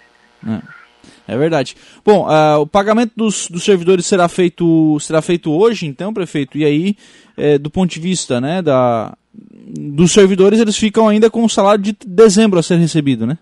É, 0.48 1.34
é 1.34 1.38
verdade. 1.38 1.76
Bom, 2.06 2.28
ah, 2.30 2.60
o 2.60 2.68
pagamento 2.68 3.14
dos, 3.16 3.50
dos 3.50 3.64
servidores 3.64 4.06
será 4.06 4.28
feito, 4.28 5.00
será 5.00 5.22
feito 5.22 5.52
hoje, 5.52 5.86
então, 5.86 6.14
prefeito. 6.14 6.58
E 6.58 6.64
aí, 6.64 6.96
eh, 7.36 7.58
do 7.58 7.70
ponto 7.70 7.92
de 7.92 8.00
vista 8.00 8.40
né, 8.40 8.62
da, 8.62 9.18
dos 9.34 10.12
servidores, 10.12 10.60
eles 10.60 10.78
ficam 10.78 11.08
ainda 11.08 11.30
com 11.30 11.44
o 11.44 11.50
salário 11.50 11.84
de 11.84 11.96
dezembro 12.06 12.60
a 12.60 12.64
ser 12.64 12.78
recebido, 12.78 13.26
né? 13.26 13.38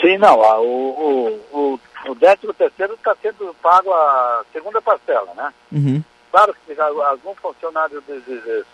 Sim, 0.00 0.18
não, 0.18 0.42
a- 0.42 0.60
o, 0.60 1.40
o, 1.52 1.58
o, 1.58 1.80
o 2.10 2.14
décimo 2.14 2.54
terceiro 2.54 2.94
está 2.94 3.14
sendo 3.20 3.54
pago 3.62 3.92
a 3.92 4.44
segunda 4.52 4.80
parcela, 4.80 5.32
né? 5.34 5.52
Uhum. 5.72 6.02
Claro 6.30 6.54
que 6.54 6.74
se 6.74 6.80
algum 6.80 7.34
funcionário 7.34 8.02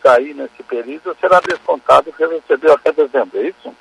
sair 0.03 0.35
nesse 0.35 0.63
período, 0.63 1.17
será 1.21 1.41
descontado 1.41 2.13
que 2.13 2.27
recebeu 2.27 2.75
até 2.75 2.93
dezembro, 2.93 3.39
é 3.41 3.49
isso? 3.49 3.75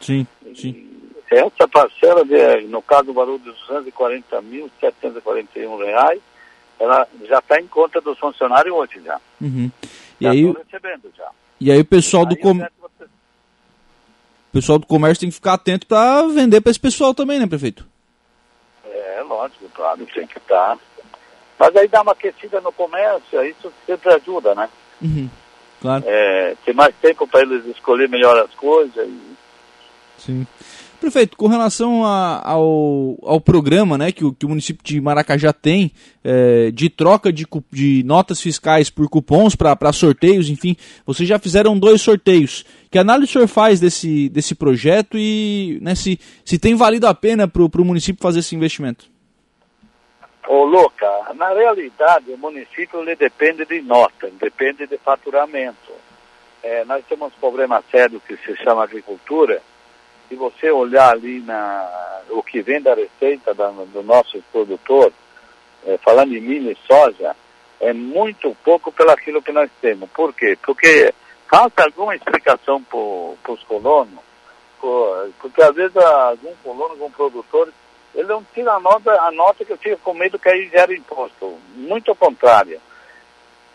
Sim, 0.00 0.26
sim. 0.56 0.84
Essa 1.30 1.68
parcela, 1.68 2.24
de, 2.24 2.62
no 2.68 2.80
caso 2.80 3.04
do 3.04 3.12
valor 3.12 3.38
de 3.38 3.50
240.741 3.50 5.84
reais, 5.84 6.20
ela 6.80 7.06
já 7.28 7.38
está 7.38 7.60
em 7.60 7.66
conta 7.66 8.00
dos 8.00 8.18
funcionários 8.18 8.74
hoje 8.74 9.02
já. 9.04 9.20
Uhum. 9.40 9.70
E, 10.20 10.24
Já 10.24 10.30
aí, 10.30 10.44
recebendo 10.46 11.12
já. 11.16 11.28
e 11.60 11.70
aí 11.70 11.80
o 11.80 11.84
pessoal 11.84 12.24
do, 12.24 12.34
Aí 12.34 12.40
o 12.40 12.42
com, 12.42 12.52
o 12.52 12.77
pessoal 14.60 14.78
do 14.78 14.86
comércio 14.86 15.20
tem 15.20 15.28
que 15.28 15.34
ficar 15.36 15.54
atento 15.54 15.86
para 15.86 16.26
vender 16.26 16.60
para 16.60 16.70
esse 16.70 16.80
pessoal 16.80 17.14
também, 17.14 17.38
né, 17.38 17.46
prefeito? 17.46 17.86
É, 18.84 19.22
lógico, 19.22 19.68
claro, 19.74 20.06
tem 20.12 20.26
que 20.26 20.38
estar. 20.38 20.76
Mas 21.58 21.76
aí 21.76 21.88
dá 21.88 22.02
uma 22.02 22.12
aquecida 22.12 22.60
no 22.60 22.72
comércio, 22.72 23.44
isso 23.44 23.72
sempre 23.86 24.12
ajuda, 24.14 24.54
né? 24.54 24.68
Uhum. 25.00 25.28
Claro. 25.80 26.04
É, 26.06 26.56
tem 26.64 26.74
mais 26.74 26.94
tempo 27.00 27.26
para 27.26 27.42
eles 27.42 27.64
escolher 27.66 28.08
melhor 28.08 28.36
as 28.36 28.52
coisas. 28.54 29.08
E... 29.08 29.36
Sim. 30.18 30.46
Prefeito, 31.00 31.36
com 31.36 31.46
relação 31.46 32.04
a- 32.04 32.42
ao, 32.44 33.16
ao 33.22 33.40
programa 33.40 33.96
né, 33.96 34.10
que, 34.10 34.24
o, 34.24 34.32
que 34.32 34.44
o 34.44 34.48
município 34.48 34.82
de 34.84 35.00
Maracajá 35.00 35.52
tem 35.52 35.92
é, 36.24 36.72
de 36.72 36.90
troca 36.90 37.32
de, 37.32 37.46
de 37.70 38.02
notas 38.02 38.40
fiscais 38.40 38.90
por 38.90 39.08
cupons 39.08 39.54
para 39.54 39.92
sorteios, 39.92 40.50
enfim, 40.50 40.76
vocês 41.06 41.28
já 41.28 41.38
fizeram 41.38 41.78
dois 41.78 42.02
sorteios. 42.02 42.64
Que 42.90 42.98
análise 42.98 43.30
o 43.30 43.32
senhor 43.32 43.48
faz 43.48 43.80
desse, 43.80 44.28
desse 44.28 44.54
projeto 44.54 45.18
e 45.18 45.78
né, 45.82 45.94
se, 45.94 46.18
se 46.44 46.58
tem 46.58 46.74
valido 46.74 47.06
a 47.06 47.14
pena 47.14 47.46
para 47.46 47.62
o 47.62 47.84
município 47.84 48.22
fazer 48.22 48.40
esse 48.40 48.56
investimento? 48.56 49.06
Ô, 50.48 50.64
Luca, 50.64 51.06
na 51.34 51.50
realidade 51.50 52.30
o 52.30 52.38
município 52.38 53.00
ele 53.02 53.14
depende 53.14 53.66
de 53.66 53.82
nota, 53.82 54.30
depende 54.40 54.86
de 54.86 54.96
faturamento. 54.96 55.92
É, 56.62 56.84
nós 56.86 57.04
temos 57.06 57.28
um 57.28 57.40
problema 57.40 57.84
sério 57.90 58.20
que 58.26 58.36
se 58.38 58.56
chama 58.56 58.82
agricultura. 58.82 59.60
Se 60.28 60.34
você 60.34 60.70
olhar 60.70 61.10
ali 61.10 61.40
na, 61.40 62.22
o 62.30 62.42
que 62.42 62.62
vem 62.62 62.80
da 62.80 62.94
receita 62.94 63.54
da, 63.54 63.68
do 63.70 64.02
nosso 64.02 64.42
produtor, 64.50 65.12
é, 65.86 65.98
falando 65.98 66.34
em 66.34 66.40
milho 66.40 66.72
e 66.72 66.78
soja, 66.86 67.36
é 67.80 67.92
muito 67.92 68.56
pouco 68.64 68.90
pelo 68.90 69.10
aquilo 69.10 69.42
que 69.42 69.52
nós 69.52 69.70
temos. 69.80 70.10
Por 70.10 70.34
quê? 70.34 70.58
Porque 70.62 71.12
falta 71.48 71.84
alguma 71.84 72.14
explicação 72.14 72.82
para 72.82 73.52
os 73.52 73.62
colonos, 73.64 74.18
por- 74.80 75.30
porque 75.40 75.62
às 75.62 75.74
vezes 75.74 75.96
algum 75.96 76.54
colono, 76.62 76.92
algum 76.92 77.10
produtor, 77.10 77.72
ele 78.14 78.28
não 78.28 78.44
tira 78.54 78.72
a 78.72 78.80
nota, 78.80 79.12
a 79.22 79.30
nota 79.30 79.64
que 79.64 79.72
eu 79.72 79.78
fico 79.78 79.98
com 80.02 80.14
medo 80.14 80.38
que 80.38 80.48
aí 80.48 80.68
gera 80.68 80.94
imposto. 80.94 81.58
Muito 81.74 82.10
ao 82.10 82.16
contrário. 82.16 82.80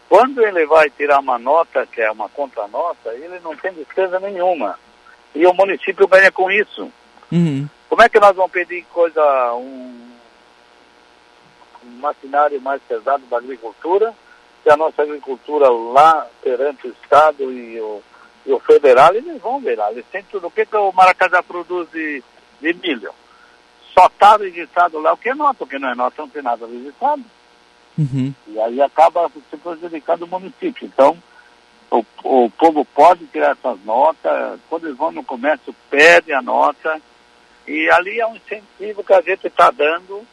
Quando 0.09 0.45
ele 0.45 0.65
vai 0.65 0.89
tirar 0.89 1.19
uma 1.19 1.39
nota, 1.39 1.87
que 1.87 2.01
é 2.01 2.11
uma 2.11 2.29
contranota, 2.29 3.13
ele 3.13 3.39
não 3.39 3.55
tem 3.55 3.73
despesa 3.73 4.19
nenhuma. 4.19 4.77
E 5.33 5.45
o 5.47 5.53
município 5.53 6.07
ganha 6.07 6.31
com 6.31 6.51
isso. 6.51 6.91
Uhum. 7.31 7.67
Como 7.89 8.01
é 8.01 8.09
que 8.09 8.19
nós 8.19 8.35
vamos 8.35 8.51
pedir 8.51 8.83
coisa, 8.93 9.53
um, 9.55 10.11
um 11.83 11.89
maquinário 11.99 12.61
mais 12.61 12.81
pesado 12.83 13.25
da 13.25 13.37
agricultura, 13.37 14.13
a 14.69 14.77
nossa 14.77 15.01
agricultura 15.01 15.69
lá 15.69 16.27
perante 16.41 16.87
o 16.87 16.91
Estado 16.91 17.51
e 17.51 17.79
o, 17.79 18.01
e 18.45 18.53
o 18.53 18.59
federal, 18.59 19.13
eles 19.13 19.41
vão 19.41 19.59
ver 19.59 19.77
lá. 19.77 19.91
Eles 19.91 20.05
têm 20.11 20.23
tudo. 20.23 20.47
O 20.47 20.51
que, 20.51 20.65
que 20.65 20.75
o 20.75 20.91
Maracajá 20.91 21.41
produz 21.43 21.89
de, 21.91 22.23
de 22.61 22.73
milho? 22.73 23.13
Só 23.93 24.07
está 24.07 24.37
registrado 24.37 24.99
lá 24.99 25.13
o 25.13 25.17
que 25.17 25.29
é 25.29 25.35
nota, 25.35 25.63
o 25.63 25.67
que 25.67 25.77
não 25.77 25.89
é 25.89 25.95
nota 25.95 26.21
não 26.21 26.29
tem 26.29 26.41
nada 26.41 26.65
registrado. 26.65 27.23
Uhum. 27.97 28.33
E 28.47 28.59
aí 28.59 28.81
acaba 28.81 29.29
se 29.49 29.57
prejudicando 29.57 30.23
o 30.23 30.27
município. 30.27 30.85
Então, 30.85 31.17
o, 31.91 32.03
o 32.23 32.49
povo 32.49 32.83
pode 32.85 33.25
tirar 33.27 33.51
essas 33.51 33.79
notas, 33.85 34.59
quando 34.69 34.87
eles 34.87 34.97
vão 34.97 35.11
no 35.11 35.23
comércio, 35.23 35.75
pede 35.89 36.33
a 36.33 36.41
nota, 36.41 36.99
e 37.67 37.89
ali 37.91 38.19
é 38.19 38.25
um 38.25 38.35
incentivo 38.35 39.03
que 39.03 39.13
a 39.13 39.21
gente 39.21 39.45
está 39.45 39.69
dando 39.69 40.25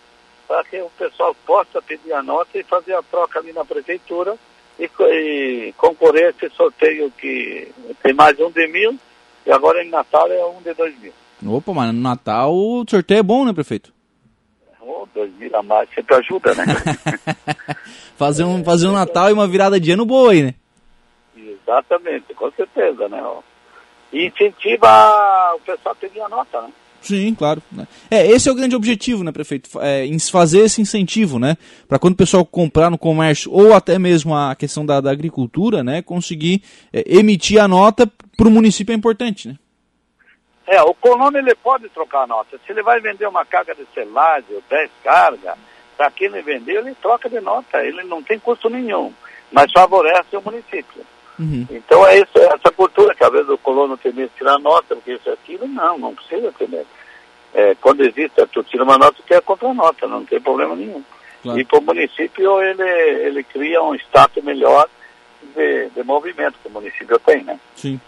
para 0.50 0.64
que 0.64 0.82
o 0.82 0.90
pessoal 0.98 1.32
possa 1.46 1.80
pedir 1.80 2.12
a 2.12 2.24
nota 2.24 2.58
e 2.58 2.64
fazer 2.64 2.92
a 2.94 3.02
troca 3.04 3.38
ali 3.38 3.52
na 3.52 3.64
prefeitura 3.64 4.34
e, 4.76 4.90
e 5.00 5.72
concorrer 5.76 6.26
a 6.26 6.30
esse 6.30 6.52
sorteio 6.56 7.08
que 7.12 7.72
tem 8.02 8.12
mais 8.12 8.36
um 8.40 8.50
de 8.50 8.66
mil 8.66 8.98
e 9.46 9.52
agora 9.52 9.80
em 9.80 9.88
Natal 9.88 10.26
é 10.26 10.44
um 10.44 10.60
de 10.60 10.74
dois 10.74 10.98
mil. 10.98 11.12
Opa, 11.46 11.72
mas 11.72 11.94
no 11.94 12.00
Natal 12.00 12.52
o 12.52 12.84
sorteio 12.88 13.20
é 13.20 13.22
bom, 13.22 13.44
né, 13.44 13.52
prefeito? 13.52 13.92
Oh, 14.80 15.06
dois 15.14 15.32
mil 15.34 15.54
a 15.54 15.62
mais 15.62 15.88
sempre 15.94 16.16
ajuda, 16.16 16.52
né? 16.56 16.64
fazer, 18.18 18.42
um, 18.42 18.64
fazer 18.64 18.88
um 18.88 18.92
Natal 18.92 19.30
e 19.30 19.32
uma 19.32 19.46
virada 19.46 19.78
de 19.78 19.92
ano 19.92 20.04
boa 20.04 20.32
aí, 20.32 20.42
né? 20.42 20.54
Exatamente, 21.36 22.34
com 22.34 22.50
certeza, 22.50 23.08
né? 23.08 23.22
E 24.12 24.26
incentiva 24.26 25.54
o 25.54 25.60
pessoal 25.60 25.92
a 25.92 25.94
pedir 25.94 26.20
a 26.20 26.28
nota, 26.28 26.60
né? 26.62 26.72
Sim, 27.02 27.34
claro. 27.34 27.62
né. 27.72 27.86
É, 28.10 28.26
esse 28.26 28.48
é 28.48 28.52
o 28.52 28.54
grande 28.54 28.76
objetivo, 28.76 29.24
né, 29.24 29.32
prefeito? 29.32 29.70
É, 29.80 30.06
fazer 30.30 30.60
esse 30.60 30.80
incentivo, 30.80 31.38
né? 31.38 31.56
Para 31.88 31.98
quando 31.98 32.14
o 32.14 32.16
pessoal 32.16 32.44
comprar 32.44 32.90
no 32.90 32.98
comércio 32.98 33.50
ou 33.52 33.74
até 33.74 33.98
mesmo 33.98 34.34
a 34.34 34.54
questão 34.54 34.84
da, 34.84 35.00
da 35.00 35.10
agricultura, 35.10 35.82
né? 35.82 36.02
Conseguir 36.02 36.62
é, 36.92 37.02
emitir 37.06 37.60
a 37.60 37.66
nota 37.66 38.10
para 38.36 38.48
o 38.48 38.50
município 38.50 38.92
é 38.92 38.96
importante, 38.96 39.48
né? 39.48 39.56
É, 40.66 40.80
o 40.82 40.94
colono 40.94 41.36
ele 41.36 41.54
pode 41.56 41.88
trocar 41.88 42.22
a 42.22 42.26
nota. 42.28 42.60
Se 42.64 42.72
ele 42.72 42.82
vai 42.82 43.00
vender 43.00 43.26
uma 43.26 43.44
carga 43.44 43.74
de 43.74 43.84
selagem 43.92 44.54
ou 44.54 44.62
10 44.70 44.90
cargas, 45.02 45.56
para 45.96 46.10
quem 46.12 46.28
ele 46.28 46.42
vender, 46.42 46.76
ele 46.76 46.94
troca 46.94 47.28
de 47.28 47.40
nota. 47.40 47.84
Ele 47.84 48.04
não 48.04 48.22
tem 48.22 48.38
custo 48.38 48.70
nenhum, 48.70 49.12
mas 49.50 49.72
favorece 49.72 50.36
o 50.36 50.40
município. 50.40 51.04
Uhum. 51.40 51.66
Então 51.70 52.06
é 52.06 52.18
isso, 52.18 52.30
essa 52.36 52.70
cultura 52.70 53.14
que 53.14 53.24
às 53.24 53.32
vezes 53.32 53.48
o 53.48 53.56
colono 53.56 53.96
tem 53.96 54.12
medo 54.12 54.28
de 54.28 54.36
tirar 54.36 54.58
nota, 54.58 54.94
porque 54.94 55.14
isso 55.14 55.28
e 55.28 55.32
aquilo, 55.32 55.66
não, 55.66 55.98
não 55.98 56.14
precisa 56.14 56.52
ter 56.52 56.68
medo. 56.68 56.86
É, 57.54 57.74
quando 57.80 58.02
existe, 58.02 58.46
tu 58.52 58.62
tira 58.62 58.84
uma 58.84 58.98
nota 58.98 59.22
que 59.26 59.32
é 59.32 59.40
contra 59.40 59.72
nota, 59.72 60.06
não 60.06 60.24
tem 60.24 60.40
problema 60.40 60.76
nenhum. 60.76 61.02
Claro. 61.42 61.58
E 61.58 61.64
para 61.64 61.78
o 61.78 61.82
município 61.82 62.62
ele, 62.62 62.82
ele 62.82 63.42
cria 63.42 63.82
um 63.82 63.94
status 63.94 64.44
melhor 64.44 64.86
de, 65.56 65.88
de 65.88 66.02
movimento 66.04 66.58
que 66.62 66.68
o 66.68 66.72
município 66.72 67.18
tem, 67.20 67.42
né? 67.42 67.58
Sim. 67.74 67.98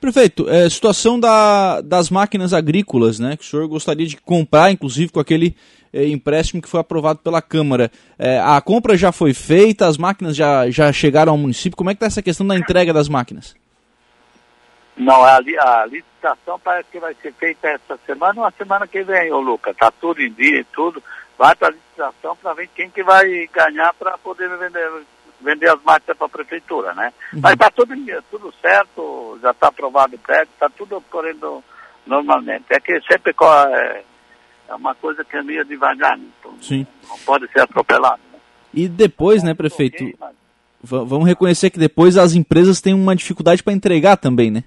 Prefeito, 0.00 0.48
é, 0.48 0.68
situação 0.70 1.18
da, 1.18 1.80
das 1.80 2.08
máquinas 2.08 2.54
agrícolas, 2.54 3.18
né? 3.18 3.36
Que 3.36 3.42
o 3.42 3.46
senhor 3.46 3.66
gostaria 3.66 4.06
de 4.06 4.16
comprar, 4.16 4.70
inclusive, 4.70 5.10
com 5.10 5.18
aquele 5.18 5.56
é, 5.92 6.06
empréstimo 6.06 6.62
que 6.62 6.68
foi 6.68 6.80
aprovado 6.80 7.18
pela 7.18 7.42
Câmara. 7.42 7.90
É, 8.16 8.38
a 8.38 8.60
compra 8.60 8.96
já 8.96 9.10
foi 9.10 9.34
feita, 9.34 9.86
as 9.86 9.96
máquinas 9.96 10.36
já, 10.36 10.70
já 10.70 10.92
chegaram 10.92 11.32
ao 11.32 11.38
município. 11.38 11.76
Como 11.76 11.90
é 11.90 11.94
que 11.94 11.96
está 11.96 12.06
essa 12.06 12.22
questão 12.22 12.46
da 12.46 12.56
entrega 12.56 12.92
das 12.92 13.08
máquinas? 13.08 13.56
Não, 14.96 15.22
a, 15.22 15.36
a 15.36 15.86
licitação 15.86 16.58
parece 16.58 16.88
que 16.90 16.98
vai 16.98 17.14
ser 17.22 17.32
feita 17.32 17.68
essa 17.68 17.98
semana 18.04 18.40
ou 18.40 18.46
a 18.46 18.50
semana 18.52 18.86
que 18.86 19.02
vem, 19.02 19.32
ô 19.32 19.40
Luca. 19.40 19.74
Tá 19.74 19.90
tudo 19.90 20.20
em 20.20 20.32
dia 20.32 20.60
e 20.60 20.64
tudo. 20.64 21.02
Vai 21.36 21.54
para 21.54 21.68
a 21.68 21.70
licitação 21.72 22.36
para 22.36 22.54
ver 22.54 22.68
quem 22.74 22.90
que 22.90 23.02
vai 23.02 23.48
ganhar 23.52 23.94
para 23.94 24.18
poder 24.18 24.48
vender, 24.56 24.90
vender 25.40 25.68
as 25.70 25.82
máquinas 25.82 26.16
para 26.16 26.26
a 26.26 26.30
prefeitura, 26.30 26.94
né? 26.94 27.12
Mas 27.32 27.52
está 27.52 27.70
tudo 27.70 27.94
tudo 28.30 28.52
certo, 28.60 29.38
já 29.42 29.50
está 29.52 29.68
aprovado 29.68 30.16
o 30.16 30.18
prédio, 30.18 30.48
está 30.52 30.68
tudo 30.68 30.96
ocorrendo 30.96 31.62
normalmente. 32.06 32.64
É 32.70 32.80
que 32.80 33.00
sempre 33.10 33.32
é, 33.74 34.02
é 34.68 34.74
uma 34.74 34.94
coisa 34.94 35.24
que 35.24 35.36
é 35.36 35.42
meio 35.42 35.64
devagar, 35.64 36.16
né? 36.18 36.24
Então, 36.40 36.54
Sim. 36.60 36.86
não 37.08 37.18
pode 37.20 37.46
ser 37.52 37.60
atropelado. 37.60 38.20
Né? 38.32 38.38
E 38.74 38.88
depois, 38.88 39.42
né, 39.42 39.54
prefeito? 39.54 40.04
Mas- 40.18 40.36
Va- 40.80 41.02
Vamos 41.02 41.26
reconhecer 41.26 41.70
que 41.70 41.78
depois 41.78 42.16
as 42.16 42.34
empresas 42.34 42.80
têm 42.80 42.94
uma 42.94 43.16
dificuldade 43.16 43.62
para 43.64 43.72
entregar 43.72 44.16
também, 44.16 44.48
né? 44.50 44.62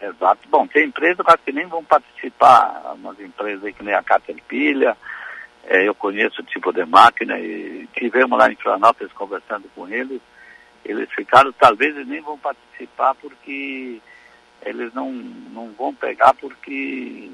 Exato. 0.00 0.40
Bom, 0.50 0.66
tem 0.66 0.86
empresas 0.86 1.24
que 1.44 1.52
nem 1.52 1.66
vão 1.66 1.82
participar, 1.84 2.94
umas 2.94 3.18
empresas 3.20 3.64
aí 3.64 3.72
que 3.72 3.82
nem 3.82 3.94
a 3.94 4.02
Caterpillar, 4.02 4.96
eh, 5.68 5.88
eu 5.88 5.94
conheço 5.94 6.40
o 6.40 6.44
tipo 6.44 6.72
de 6.72 6.84
máquina 6.84 7.38
e 7.38 7.88
tivemos 7.94 8.38
lá 8.38 8.50
em 8.50 8.56
Florianópolis 8.56 9.12
conversando 9.12 9.68
com 9.74 9.88
eles, 9.88 10.20
eles 10.84 11.10
ficaram, 11.10 11.52
talvez 11.52 11.94
eles 11.94 12.06
nem 12.06 12.20
vão 12.20 12.38
participar 12.38 13.14
porque 13.16 14.00
eles 14.64 14.94
não, 14.94 15.12
não 15.12 15.72
vão 15.72 15.92
pegar 15.92 16.34
porque 16.34 17.30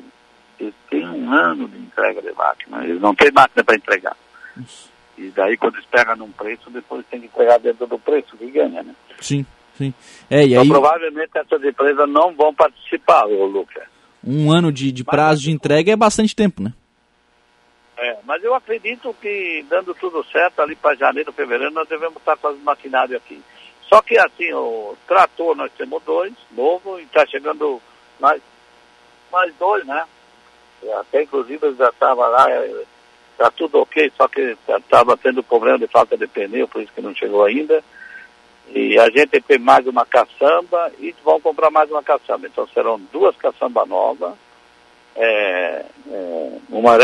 eles 0.58 0.74
têm 0.88 1.06
um 1.06 1.32
ano 1.32 1.68
de 1.68 1.78
entrega 1.78 2.22
de 2.22 2.32
máquina, 2.32 2.84
eles 2.84 3.00
não 3.00 3.14
têm 3.14 3.30
máquina 3.30 3.62
para 3.62 3.76
entregar. 3.76 4.16
Isso. 4.56 4.90
E 5.18 5.28
daí 5.28 5.56
quando 5.56 5.74
eles 5.74 5.86
pegam 5.86 6.16
num 6.16 6.32
preço, 6.32 6.70
depois 6.70 7.04
tem 7.10 7.20
que 7.20 7.26
entregar 7.26 7.58
dentro 7.58 7.86
do 7.86 7.98
preço 7.98 8.36
que 8.36 8.50
ganha, 8.50 8.82
né? 8.82 8.94
Sim, 9.20 9.44
sim. 9.76 9.92
É, 10.30 10.42
e 10.42 10.52
então, 10.52 10.62
aí... 10.62 10.68
provavelmente 10.68 11.30
essas 11.34 11.62
empresas 11.62 12.08
não 12.08 12.34
vão 12.34 12.54
participar, 12.54 13.26
ô 13.26 13.44
Lucas. 13.44 13.84
Um 14.24 14.50
ano 14.50 14.72
de, 14.72 14.90
de 14.90 15.04
prazo 15.04 15.42
de 15.42 15.50
entrega 15.50 15.92
é 15.92 15.96
bastante 15.96 16.34
tempo, 16.34 16.62
né? 16.62 16.72
É, 18.02 18.18
mas 18.24 18.42
eu 18.42 18.52
acredito 18.52 19.14
que 19.20 19.64
dando 19.68 19.94
tudo 19.94 20.24
certo 20.24 20.60
ali 20.60 20.74
para 20.74 20.96
janeiro, 20.96 21.32
fevereiro, 21.32 21.72
nós 21.72 21.88
devemos 21.88 22.16
estar 22.16 22.36
com 22.36 22.48
as 22.48 22.58
maquinários 22.58 23.16
aqui. 23.16 23.40
Só 23.88 24.02
que 24.02 24.18
assim, 24.18 24.52
o 24.52 24.96
trator 25.06 25.54
nós 25.54 25.70
temos 25.78 26.02
dois, 26.02 26.32
novo, 26.50 26.98
e 26.98 27.04
está 27.04 27.24
chegando 27.24 27.80
mais, 28.18 28.42
mais 29.30 29.54
dois, 29.54 29.86
né? 29.86 30.04
Até 30.98 31.22
inclusive 31.22 31.74
já 31.74 31.90
estava 31.90 32.26
lá, 32.26 32.46
está 33.30 33.52
tudo 33.52 33.78
ok, 33.78 34.12
só 34.16 34.26
que 34.26 34.56
estava 34.68 35.16
tendo 35.16 35.40
problema 35.44 35.78
de 35.78 35.86
falta 35.86 36.16
de 36.16 36.26
pneu, 36.26 36.66
por 36.66 36.82
isso 36.82 36.92
que 36.92 37.00
não 37.00 37.14
chegou 37.14 37.44
ainda. 37.44 37.84
E 38.74 38.98
a 38.98 39.08
gente 39.10 39.40
tem 39.42 39.60
mais 39.60 39.86
uma 39.86 40.04
caçamba 40.04 40.90
e 40.98 41.14
vão 41.22 41.40
comprar 41.40 41.70
mais 41.70 41.88
uma 41.88 42.02
caçamba. 42.02 42.48
Então 42.48 42.66
serão 42.68 42.98
duas 43.12 43.36
caçambas 43.36 43.88
novas, 43.88 44.34
é, 45.16 45.84
é, 46.10 46.58
uma 46.70 46.96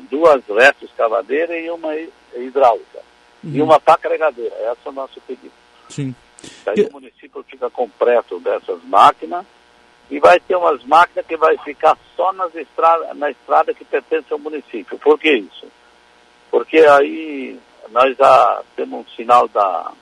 duas 0.00 0.42
retos 0.46 0.88
escavadeiras 0.90 1.64
e 1.64 1.70
uma 1.70 1.94
hidráulica. 2.36 3.00
Uhum. 3.42 3.52
E 3.52 3.62
uma 3.62 3.78
carregadeira. 3.96 4.54
Esse 4.54 4.86
é 4.86 4.88
o 4.88 4.92
nosso 4.92 5.20
pedido. 5.20 5.52
Sim. 5.88 6.14
Aí 6.66 6.82
o 6.82 6.92
município 6.92 7.44
fica 7.48 7.70
completo 7.70 8.38
dessas 8.40 8.82
máquinas 8.84 9.44
e 10.10 10.18
vai 10.18 10.38
ter 10.38 10.56
umas 10.56 10.84
máquinas 10.84 11.26
que 11.26 11.36
vai 11.36 11.56
ficar 11.58 11.96
só 12.16 12.32
nas 12.32 12.54
estrada, 12.54 13.14
na 13.14 13.30
estrada 13.30 13.74
que 13.74 13.84
pertence 13.84 14.32
ao 14.32 14.38
município. 14.38 14.98
Por 14.98 15.18
que 15.18 15.32
isso? 15.32 15.66
Porque 16.50 16.78
aí 16.78 17.58
nós 17.90 18.16
já 18.16 18.62
temos 18.74 19.00
um 19.00 19.16
sinal 19.16 19.48
da, 19.48 19.92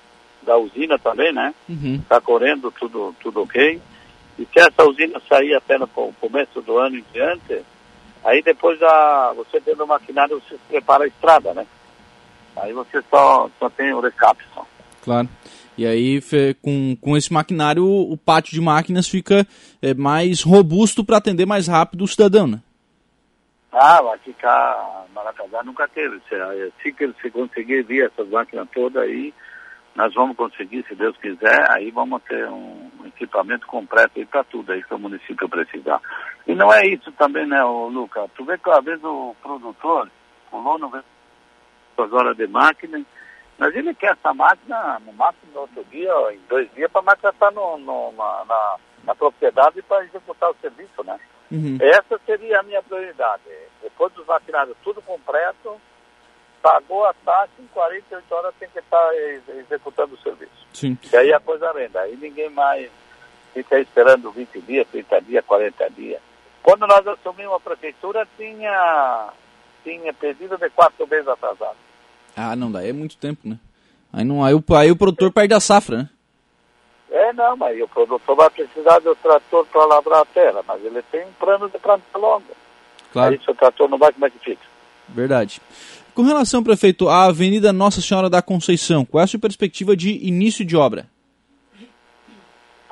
da 0.42 0.56
usina 0.56 0.98
também, 0.98 1.32
né? 1.32 1.54
Está 1.68 2.16
uhum. 2.16 2.22
correndo 2.22 2.70
tudo, 2.70 3.14
tudo 3.20 3.42
ok. 3.42 3.80
E 4.38 4.46
se 4.46 4.58
essa 4.58 4.84
usina 4.84 5.20
sair 5.28 5.54
até 5.54 5.78
no 5.78 5.86
começo 5.86 6.60
do 6.62 6.78
ano 6.78 6.96
em 6.96 7.04
diante, 7.12 7.62
aí 8.24 8.42
depois 8.42 8.78
já 8.78 9.32
você 9.36 9.60
tendo 9.60 9.84
o 9.84 9.86
maquinário, 9.86 10.40
você 10.40 10.58
prepara 10.68 11.04
a 11.04 11.08
estrada, 11.08 11.54
né? 11.54 11.66
Aí 12.56 12.72
você 12.72 13.02
só, 13.10 13.48
só 13.58 13.70
tem 13.70 13.92
o 13.92 14.00
recap 14.00 14.42
só. 14.54 14.66
Claro. 15.02 15.28
E 15.76 15.86
aí, 15.86 16.20
com, 16.62 16.96
com 17.00 17.16
esse 17.16 17.32
maquinário, 17.32 17.84
o 17.84 18.16
pátio 18.16 18.52
de 18.52 18.60
máquinas 18.60 19.08
fica 19.08 19.46
é, 19.82 19.92
mais 19.92 20.40
robusto 20.42 21.04
para 21.04 21.16
atender 21.16 21.46
mais 21.46 21.66
rápido 21.66 22.04
o 22.04 22.08
cidadão, 22.08 22.46
né? 22.46 22.60
Ah, 23.72 24.00
vai 24.00 24.18
ficar. 24.18 25.04
Maracajá 25.12 25.64
nunca 25.64 25.88
teve. 25.88 26.20
Se, 26.80 26.92
que 26.92 27.12
se 27.20 27.30
conseguir 27.30 27.82
vir 27.82 28.04
essas 28.04 28.28
máquinas 28.28 28.68
todas 28.72 29.02
aí, 29.02 29.34
nós 29.96 30.14
vamos 30.14 30.36
conseguir, 30.36 30.84
se 30.88 30.94
Deus 30.94 31.16
quiser, 31.16 31.70
aí 31.70 31.90
vamos 31.90 32.22
ter 32.22 32.48
um 32.48 32.73
equipamento 33.14 33.66
completo 33.66 34.18
aí 34.18 34.26
para 34.26 34.44
tudo 34.44 34.72
aí 34.72 34.82
que 34.82 34.94
o 34.94 34.98
município 34.98 35.48
precisar. 35.48 36.00
E 36.46 36.54
não 36.54 36.72
é 36.72 36.86
isso 36.86 37.10
também, 37.12 37.46
né, 37.46 37.62
Luca? 37.62 38.28
Tu 38.36 38.44
vê 38.44 38.58
que 38.58 38.70
às 38.70 38.84
vezes 38.84 39.04
o 39.04 39.34
produtor 39.42 40.10
pulou 40.50 40.78
no 40.78 41.04
agora 41.96 42.34
de 42.34 42.46
máquina 42.48 43.04
mas 43.58 43.74
ele 43.74 43.94
quer 43.94 44.12
essa 44.12 44.34
máquina 44.34 45.00
no 45.06 45.12
máximo 45.12 45.52
no 45.52 45.60
outro 45.60 45.84
dia, 45.84 46.12
em 46.32 46.40
dois 46.48 46.68
dias, 46.74 46.90
para 46.90 47.00
a 47.00 47.04
máquina 47.04 47.30
estar 47.30 47.52
no, 47.52 47.78
no, 47.78 48.12
na, 48.12 48.44
na, 48.44 48.76
na, 49.04 49.14
propriedade 49.14 49.80
para 49.82 50.04
executar 50.04 50.50
o 50.50 50.56
serviço, 50.60 51.04
né? 51.04 51.18
Uhum. 51.52 51.78
Essa 51.80 52.18
seria 52.26 52.60
a 52.60 52.62
minha 52.62 52.82
prioridade. 52.82 53.42
Depois 53.82 54.12
dos 54.14 54.26
maquinários 54.26 54.76
tudo 54.82 55.00
completo, 55.02 55.80
pagou 56.60 57.04
a 57.06 57.14
taxa, 57.24 57.52
em 57.60 57.66
48 57.68 58.34
horas 58.34 58.54
tem 58.58 58.68
que 58.68 58.78
estar 58.78 59.10
executando 59.60 60.14
o 60.14 60.18
serviço. 60.18 60.66
Sim. 60.72 60.98
E 61.12 61.16
aí 61.16 61.32
a 61.32 61.38
coisa 61.38 61.70
renda. 61.72 62.00
Aí 62.00 62.16
ninguém 62.16 62.50
mais 62.50 62.90
fica 63.54 63.78
esperando 63.78 64.30
20 64.30 64.60
dias, 64.62 64.86
30 64.90 65.20
dias, 65.22 65.44
40 65.46 65.90
dias. 65.90 66.20
Quando 66.62 66.86
nós 66.86 67.06
assumimos 67.06 67.54
a 67.54 67.60
prefeitura, 67.60 68.26
tinha, 68.36 69.28
tinha 69.84 70.12
pedido 70.12 70.58
de 70.58 70.68
quatro 70.70 71.06
meses 71.06 71.28
atrasado. 71.28 71.76
Ah, 72.36 72.56
não, 72.56 72.70
daí 72.70 72.90
é 72.90 72.92
muito 72.92 73.16
tempo, 73.16 73.48
né? 73.48 73.58
Aí, 74.12 74.24
não, 74.24 74.44
aí, 74.44 74.54
o, 74.54 74.64
aí 74.76 74.90
o 74.90 74.96
produtor 74.96 75.32
perde 75.32 75.54
a 75.54 75.60
safra, 75.60 75.98
né? 75.98 76.08
É, 77.10 77.32
não, 77.32 77.56
mas 77.56 77.80
o 77.80 77.86
produtor 77.86 78.36
vai 78.36 78.50
precisar 78.50 78.98
do 78.98 79.14
trator 79.14 79.64
para 79.66 79.84
labrar 79.86 80.22
a 80.22 80.24
terra, 80.24 80.64
mas 80.66 80.84
ele 80.84 81.00
tem 81.12 81.24
um 81.24 81.32
plano 81.38 81.68
de 81.68 81.78
planta 81.78 82.18
longa. 82.18 82.54
Claro. 83.12 83.32
Aí 83.32 83.40
se 83.40 83.50
o 83.50 83.54
trator 83.54 83.88
não 83.88 83.98
vai, 83.98 84.12
como 84.12 84.26
é 84.26 84.30
que 84.30 84.38
fica? 84.38 84.62
Verdade. 85.08 85.60
Com 86.14 86.22
relação, 86.22 86.62
prefeito, 86.62 87.08
à 87.08 87.26
Avenida 87.26 87.72
Nossa 87.72 88.00
Senhora 88.00 88.30
da 88.30 88.42
Conceição, 88.42 89.04
qual 89.04 89.20
é 89.20 89.24
a 89.24 89.26
sua 89.26 89.38
perspectiva 89.38 89.96
de 89.96 90.26
início 90.26 90.64
de 90.64 90.76
obra? 90.76 91.06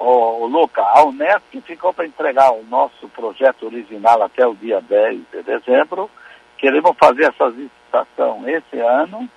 Ô, 0.04 0.46
Luca, 0.46 0.82
a 0.82 1.04
Unesco 1.04 1.60
ficou 1.64 1.94
para 1.94 2.04
entregar 2.04 2.50
o 2.50 2.64
nosso 2.64 3.08
projeto 3.10 3.66
original 3.66 4.20
até 4.20 4.44
o 4.44 4.52
dia 4.52 4.80
10 4.80 5.20
de 5.32 5.42
dezembro. 5.44 6.10
Queremos 6.58 6.96
fazer 6.98 7.26
essa 7.26 7.44
licitação 7.44 8.42
esse 8.48 8.80
ano 8.80 9.30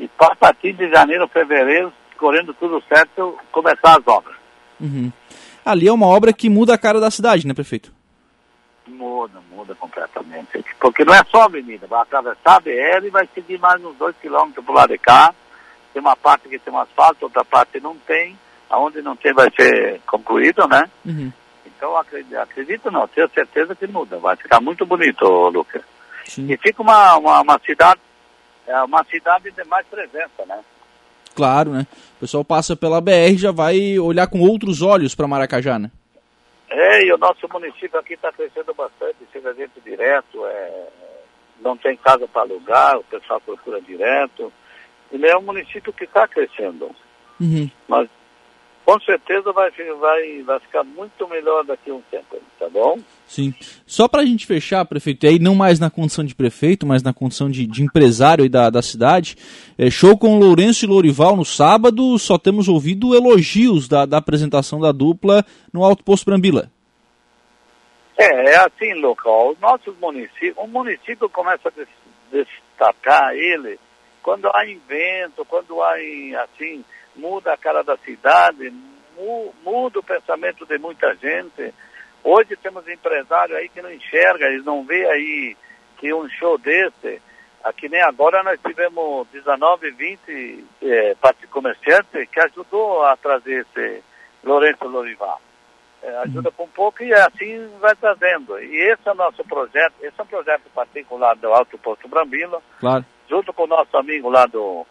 e 0.00 0.10
a 0.18 0.34
partir 0.34 0.72
de 0.72 0.90
janeiro, 0.90 1.28
fevereiro, 1.28 1.92
correndo 2.18 2.52
tudo 2.54 2.82
certo, 2.88 3.38
começar 3.52 3.98
as 3.98 4.08
obras. 4.08 4.34
Uhum. 4.80 5.12
Ali 5.64 5.86
é 5.86 5.92
uma 5.92 6.08
obra 6.08 6.32
que 6.32 6.50
muda 6.50 6.74
a 6.74 6.78
cara 6.78 6.98
da 6.98 7.10
cidade, 7.12 7.46
né, 7.46 7.54
prefeito? 7.54 7.92
Muda, 8.88 9.40
muda 9.48 9.76
completamente. 9.76 10.64
Porque 10.80 11.04
não 11.04 11.14
é 11.14 11.22
só 11.30 11.42
a 11.42 11.44
avenida, 11.44 11.86
vai 11.86 12.02
atravessar 12.02 12.56
a 12.56 12.60
BR 12.60 13.06
e 13.06 13.10
vai 13.10 13.28
seguir 13.32 13.60
mais 13.60 13.80
uns 13.84 13.94
dois 13.94 14.16
quilômetros 14.20 14.64
para 14.64 14.72
o 14.72 14.76
lado 14.76 14.90
de 14.90 14.98
cá. 14.98 15.32
Tem 15.92 16.02
uma 16.02 16.16
parte 16.16 16.48
que 16.48 16.58
tem 16.58 16.74
um 16.74 16.80
asfalto, 16.80 17.26
outra 17.26 17.44
parte 17.44 17.78
não 17.78 17.96
tem. 17.96 18.36
Aonde 18.70 19.02
não 19.02 19.16
tem 19.16 19.32
vai 19.32 19.50
ser 19.50 20.00
concluído, 20.06 20.66
né? 20.68 20.88
Uhum. 21.04 21.32
Então 21.66 21.96
acredito, 21.96 22.36
acredito 22.36 22.90
não, 22.90 23.08
tenho 23.08 23.28
certeza 23.30 23.74
que 23.74 23.86
muda. 23.86 24.18
Vai 24.18 24.36
ficar 24.36 24.60
muito 24.60 24.86
bonito, 24.86 25.24
Lucas. 25.24 25.82
Sim. 26.24 26.46
E 26.50 26.56
fica 26.56 26.80
uma, 26.80 27.16
uma, 27.16 27.40
uma, 27.40 27.58
cidade, 27.58 28.00
é 28.66 28.82
uma 28.82 29.02
cidade 29.04 29.50
de 29.50 29.64
mais 29.64 29.86
presença, 29.86 30.46
né? 30.46 30.60
Claro, 31.34 31.70
né? 31.70 31.86
O 32.16 32.20
pessoal 32.20 32.44
passa 32.44 32.76
pela 32.76 33.00
BR 33.00 33.36
já 33.36 33.50
vai 33.50 33.98
olhar 33.98 34.26
com 34.28 34.40
outros 34.40 34.82
olhos 34.82 35.14
para 35.14 35.26
Maracajá, 35.26 35.78
né? 35.78 35.90
É, 36.68 37.04
e 37.04 37.12
o 37.12 37.18
nosso 37.18 37.48
município 37.52 37.98
aqui 37.98 38.14
está 38.14 38.30
crescendo 38.30 38.72
bastante, 38.74 39.16
chega 39.32 39.52
gente 39.54 39.80
direto, 39.84 40.46
é, 40.46 40.88
não 41.60 41.76
tem 41.76 41.96
casa 41.96 42.28
para 42.28 42.42
alugar, 42.42 42.98
o 42.98 43.04
pessoal 43.04 43.40
procura 43.40 43.80
direto. 43.80 44.52
Ele 45.10 45.26
é 45.26 45.36
um 45.36 45.42
município 45.42 45.92
que 45.92 46.04
está 46.04 46.28
crescendo. 46.28 46.94
Uhum. 47.40 47.68
Mas 47.88 48.08
com 48.90 48.98
certeza 49.02 49.52
vai, 49.52 49.70
vai, 49.70 50.42
vai 50.42 50.58
ficar 50.58 50.82
muito 50.82 51.28
melhor 51.28 51.64
daqui 51.64 51.92
a 51.92 51.94
um 51.94 52.02
tempo, 52.10 52.40
tá 52.58 52.68
bom? 52.68 52.98
Sim. 53.24 53.54
Só 53.86 54.08
para 54.08 54.22
a 54.22 54.24
gente 54.24 54.44
fechar, 54.46 54.84
prefeito, 54.84 55.24
e 55.24 55.28
aí 55.28 55.38
não 55.38 55.54
mais 55.54 55.78
na 55.78 55.88
condição 55.88 56.24
de 56.24 56.34
prefeito, 56.34 56.84
mas 56.84 57.00
na 57.00 57.14
condição 57.14 57.48
de, 57.48 57.68
de 57.68 57.84
empresário 57.84 58.50
da, 58.50 58.68
da 58.68 58.82
cidade, 58.82 59.36
é, 59.78 59.88
show 59.88 60.18
com 60.18 60.40
Lourenço 60.40 60.84
e 60.84 60.88
Lourival 60.88 61.36
no 61.36 61.44
sábado, 61.44 62.18
só 62.18 62.36
temos 62.36 62.66
ouvido 62.66 63.14
elogios 63.14 63.86
da, 63.86 64.04
da 64.04 64.18
apresentação 64.18 64.80
da 64.80 64.90
dupla 64.90 65.44
no 65.72 65.84
Alto 65.84 66.02
Posto 66.02 66.24
Brambila. 66.24 66.68
É, 68.18 68.54
é 68.54 68.56
assim, 68.56 68.94
local. 68.94 69.52
O 69.52 69.56
nosso 69.60 69.94
município, 70.00 70.54
o 70.56 70.66
município 70.66 71.30
começa 71.30 71.68
a 71.68 71.72
destacar 72.32 73.34
ele 73.34 73.78
quando 74.20 74.48
há 74.52 74.66
evento, 74.66 75.44
quando 75.44 75.80
há, 75.80 75.94
assim, 76.42 76.84
muda 77.16 77.52
a 77.52 77.56
cara 77.56 77.82
da 77.82 77.96
cidade, 77.98 78.72
muda 79.64 79.98
o 79.98 80.02
pensamento 80.02 80.66
de 80.66 80.78
muita 80.78 81.14
gente. 81.16 81.74
Hoje 82.22 82.56
temos 82.56 82.86
empresário 82.88 83.56
aí 83.56 83.68
que 83.68 83.82
não 83.82 83.92
enxerga, 83.92 84.46
eles 84.46 84.64
não 84.64 84.84
vê 84.84 85.06
aí 85.06 85.56
que 85.98 86.12
um 86.12 86.28
show 86.30 86.58
desse, 86.58 87.20
aqui 87.62 87.88
nem 87.88 88.02
agora 88.02 88.42
nós 88.42 88.58
tivemos 88.60 89.26
19, 89.28 89.90
20 89.90 90.64
é, 90.82 91.16
comerciantes 91.50 92.28
que 92.30 92.40
ajudou 92.40 93.04
a 93.04 93.16
trazer 93.16 93.66
esse 93.66 94.02
Lourenço 94.42 94.86
Lorival. 94.86 95.40
É, 96.02 96.16
ajuda 96.18 96.50
com 96.50 96.64
um 96.64 96.68
pouco 96.68 97.02
e 97.02 97.12
assim 97.12 97.68
vai 97.78 97.94
trazendo. 97.94 98.58
E 98.58 98.74
esse 98.90 99.06
é 99.06 99.12
o 99.12 99.14
nosso 99.14 99.44
projeto, 99.44 99.92
esse 100.00 100.18
é 100.18 100.22
um 100.22 100.26
projeto 100.26 100.62
particular 100.74 101.36
do 101.36 101.52
Alto 101.52 101.76
Posto 101.76 102.08
Brambila, 102.08 102.62
claro. 102.78 103.04
junto 103.28 103.52
com 103.52 103.64
o 103.64 103.66
nosso 103.66 103.94
amigo 103.98 104.30
lá 104.30 104.46
do 104.46 104.86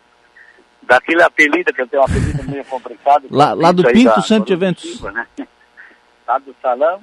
daquele 0.90 1.22
apelido, 1.22 1.72
que 1.72 1.82
eu 1.84 1.88
tenho 1.88 2.02
um 2.02 2.06
apelido 2.06 2.44
meio 2.50 2.66
complicado. 2.66 3.28
lá, 3.30 3.54
lá 3.54 3.72
do 3.72 3.84
Pinto 3.84 4.20
da, 4.28 4.40
de 4.40 4.54
Eventos. 4.54 5.02
Né? 5.02 5.28
lá 6.28 6.40
do 6.40 6.56
Salão. 6.60 7.00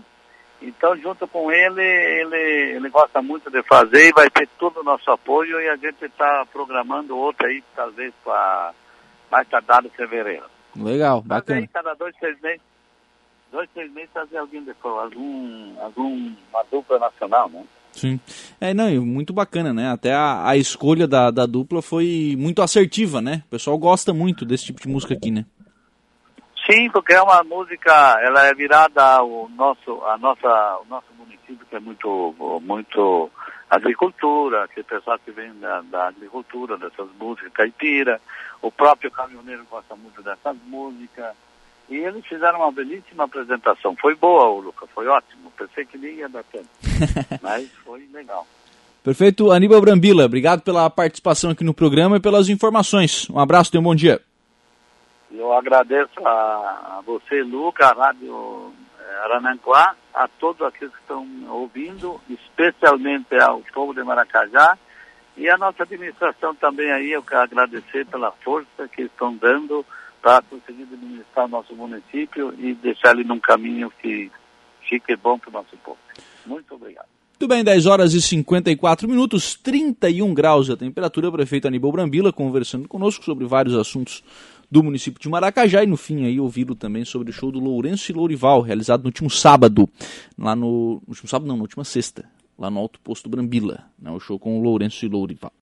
Então, 0.60 0.96
junto 0.96 1.28
com 1.28 1.52
ele, 1.52 1.82
ele, 1.82 2.76
ele 2.76 2.88
gosta 2.88 3.22
muito 3.22 3.48
de 3.48 3.62
fazer 3.62 4.08
e 4.08 4.12
vai 4.12 4.28
ter 4.28 4.48
todo 4.58 4.80
o 4.80 4.82
nosso 4.82 5.08
apoio 5.10 5.60
e 5.60 5.68
a 5.68 5.76
gente 5.76 6.04
está 6.04 6.44
programando 6.52 7.16
outra 7.16 7.46
aí, 7.46 7.62
talvez 7.76 8.12
para 8.24 8.72
mais 9.30 9.46
tardar 9.48 9.84
em 9.84 9.90
fevereiro. 9.90 10.46
Legal, 10.74 11.20
bacana. 11.20 11.60
Aí, 11.60 11.68
cada 11.68 11.94
dois, 11.94 12.16
três 12.16 12.40
meses, 12.40 12.62
dois, 13.52 13.68
três 13.72 13.92
meses 13.92 14.10
fazer 14.12 14.38
alguém 14.38 14.64
depois, 14.64 14.94
algum, 14.94 15.80
algum, 15.80 16.34
uma 16.50 16.64
dupla 16.70 16.98
nacional, 16.98 17.48
né? 17.50 17.64
Sim. 17.96 18.20
É, 18.60 18.74
não, 18.74 18.88
muito 19.04 19.32
bacana, 19.32 19.72
né? 19.72 19.90
Até 19.90 20.12
a, 20.12 20.46
a 20.46 20.56
escolha 20.56 21.08
da, 21.08 21.30
da 21.30 21.46
dupla 21.46 21.80
foi 21.80 22.36
muito 22.38 22.60
assertiva, 22.60 23.22
né? 23.22 23.42
O 23.46 23.50
pessoal 23.50 23.78
gosta 23.78 24.12
muito 24.12 24.44
desse 24.44 24.66
tipo 24.66 24.80
de 24.80 24.88
música 24.88 25.14
aqui, 25.14 25.30
né? 25.30 25.46
Sim, 26.70 26.90
porque 26.90 27.14
é 27.14 27.22
uma 27.22 27.42
música, 27.42 28.18
ela 28.20 28.44
é 28.44 28.54
virada 28.54 29.02
ao 29.02 29.48
nosso, 29.50 30.02
a 30.04 30.18
nossa, 30.18 30.78
o 30.84 30.84
nosso 30.90 31.06
município 31.16 31.64
que 31.70 31.76
é 31.76 31.80
muito, 31.80 32.34
muito 32.62 33.30
agricultura, 33.70 34.68
que 34.68 34.82
pessoal 34.82 35.18
que 35.18 35.30
vem 35.30 35.52
da, 35.58 35.80
da, 35.82 36.08
agricultura, 36.08 36.76
dessas 36.76 37.08
músicas 37.18 37.52
caipira, 37.52 38.20
o 38.60 38.70
próprio 38.70 39.10
caminhoneiro 39.10 39.64
gosta 39.70 39.94
muito 39.96 40.22
dessas 40.22 40.56
músicas, 40.66 41.34
e 41.88 41.96
eles 41.96 42.24
fizeram 42.26 42.60
uma 42.60 42.72
belíssima 42.72 43.24
apresentação. 43.24 43.96
Foi 43.96 44.14
boa, 44.14 44.60
Luca, 44.60 44.86
foi 44.94 45.06
ótimo. 45.06 45.52
Pensei 45.56 45.84
que 45.84 45.96
nem 45.98 46.16
ia 46.16 46.28
dar 46.28 46.44
tempo, 46.44 46.68
mas 47.42 47.70
foi 47.84 48.06
legal. 48.12 48.46
Perfeito, 49.02 49.52
Aníbal 49.52 49.80
Brambila, 49.80 50.24
obrigado 50.24 50.62
pela 50.62 50.90
participação 50.90 51.50
aqui 51.50 51.62
no 51.62 51.72
programa 51.72 52.16
e 52.16 52.20
pelas 52.20 52.48
informações. 52.48 53.30
Um 53.30 53.38
abraço, 53.38 53.70
tenha 53.70 53.80
um 53.80 53.84
bom 53.84 53.94
dia. 53.94 54.20
Eu 55.30 55.52
agradeço 55.52 56.26
a, 56.26 56.98
a 56.98 57.02
você, 57.06 57.42
Luca, 57.42 57.86
a 57.86 57.92
Rádio 57.92 58.72
Arananguá, 59.24 59.94
a 60.12 60.26
todos 60.26 60.66
aqueles 60.66 60.92
que 60.92 61.00
estão 61.00 61.26
ouvindo, 61.48 62.20
especialmente 62.28 63.34
ao 63.36 63.60
povo 63.72 63.94
de 63.94 64.02
Maracajá 64.02 64.76
e 65.36 65.50
a 65.50 65.58
nossa 65.58 65.82
administração 65.82 66.54
também 66.54 66.90
aí, 66.90 67.12
eu 67.12 67.22
quero 67.22 67.42
agradecer 67.42 68.06
pela 68.06 68.32
força 68.32 68.88
que 68.88 69.02
estão 69.02 69.34
dando 69.36 69.84
para 70.22 70.42
conseguir 70.42 70.82
administrar 70.82 71.48
nosso 71.48 71.74
município 71.74 72.54
e 72.58 72.74
deixar 72.74 73.14
ele 73.14 73.24
num 73.24 73.38
caminho 73.38 73.90
que 74.02 74.30
fique 74.88 75.16
bom 75.16 75.38
para 75.38 75.50
o 75.50 75.52
nosso 75.52 75.76
povo. 75.78 75.98
Muito 76.44 76.74
obrigado. 76.74 77.06
Muito 77.38 77.48
bem, 77.48 77.62
10 77.62 77.84
horas 77.84 78.14
e 78.14 78.22
54 78.22 79.06
minutos, 79.06 79.56
31 79.56 80.32
graus 80.32 80.70
a 80.70 80.76
temperatura. 80.76 81.28
O 81.28 81.32
prefeito 81.32 81.68
Aníbal 81.68 81.92
Brambila 81.92 82.32
conversando 82.32 82.88
conosco 82.88 83.22
sobre 83.24 83.44
vários 83.44 83.74
assuntos 83.74 84.24
do 84.70 84.82
município 84.82 85.20
de 85.20 85.28
Maracajá 85.28 85.82
e 85.82 85.86
no 85.86 85.98
fim 85.98 86.24
aí 86.24 86.40
ouviram 86.40 86.74
também 86.74 87.04
sobre 87.04 87.30
o 87.30 87.32
show 87.32 87.52
do 87.52 87.60
Lourenço 87.60 88.10
e 88.10 88.14
Lourival, 88.14 88.62
realizado 88.62 89.02
no 89.02 89.08
último 89.08 89.30
sábado, 89.30 89.88
lá 90.38 90.56
no, 90.56 90.94
no 90.94 91.08
último 91.08 91.28
sábado 91.28 91.46
não, 91.46 91.56
na 91.56 91.62
última 91.62 91.84
sexta, 91.84 92.24
lá 92.58 92.70
no 92.70 92.80
Alto 92.80 92.98
Posto 93.00 93.28
Brambila, 93.28 93.84
né, 93.98 94.10
o 94.10 94.18
show 94.18 94.38
com 94.38 94.58
o 94.58 94.62
Lourenço 94.62 95.04
e 95.04 95.08
Lourival. 95.08 95.52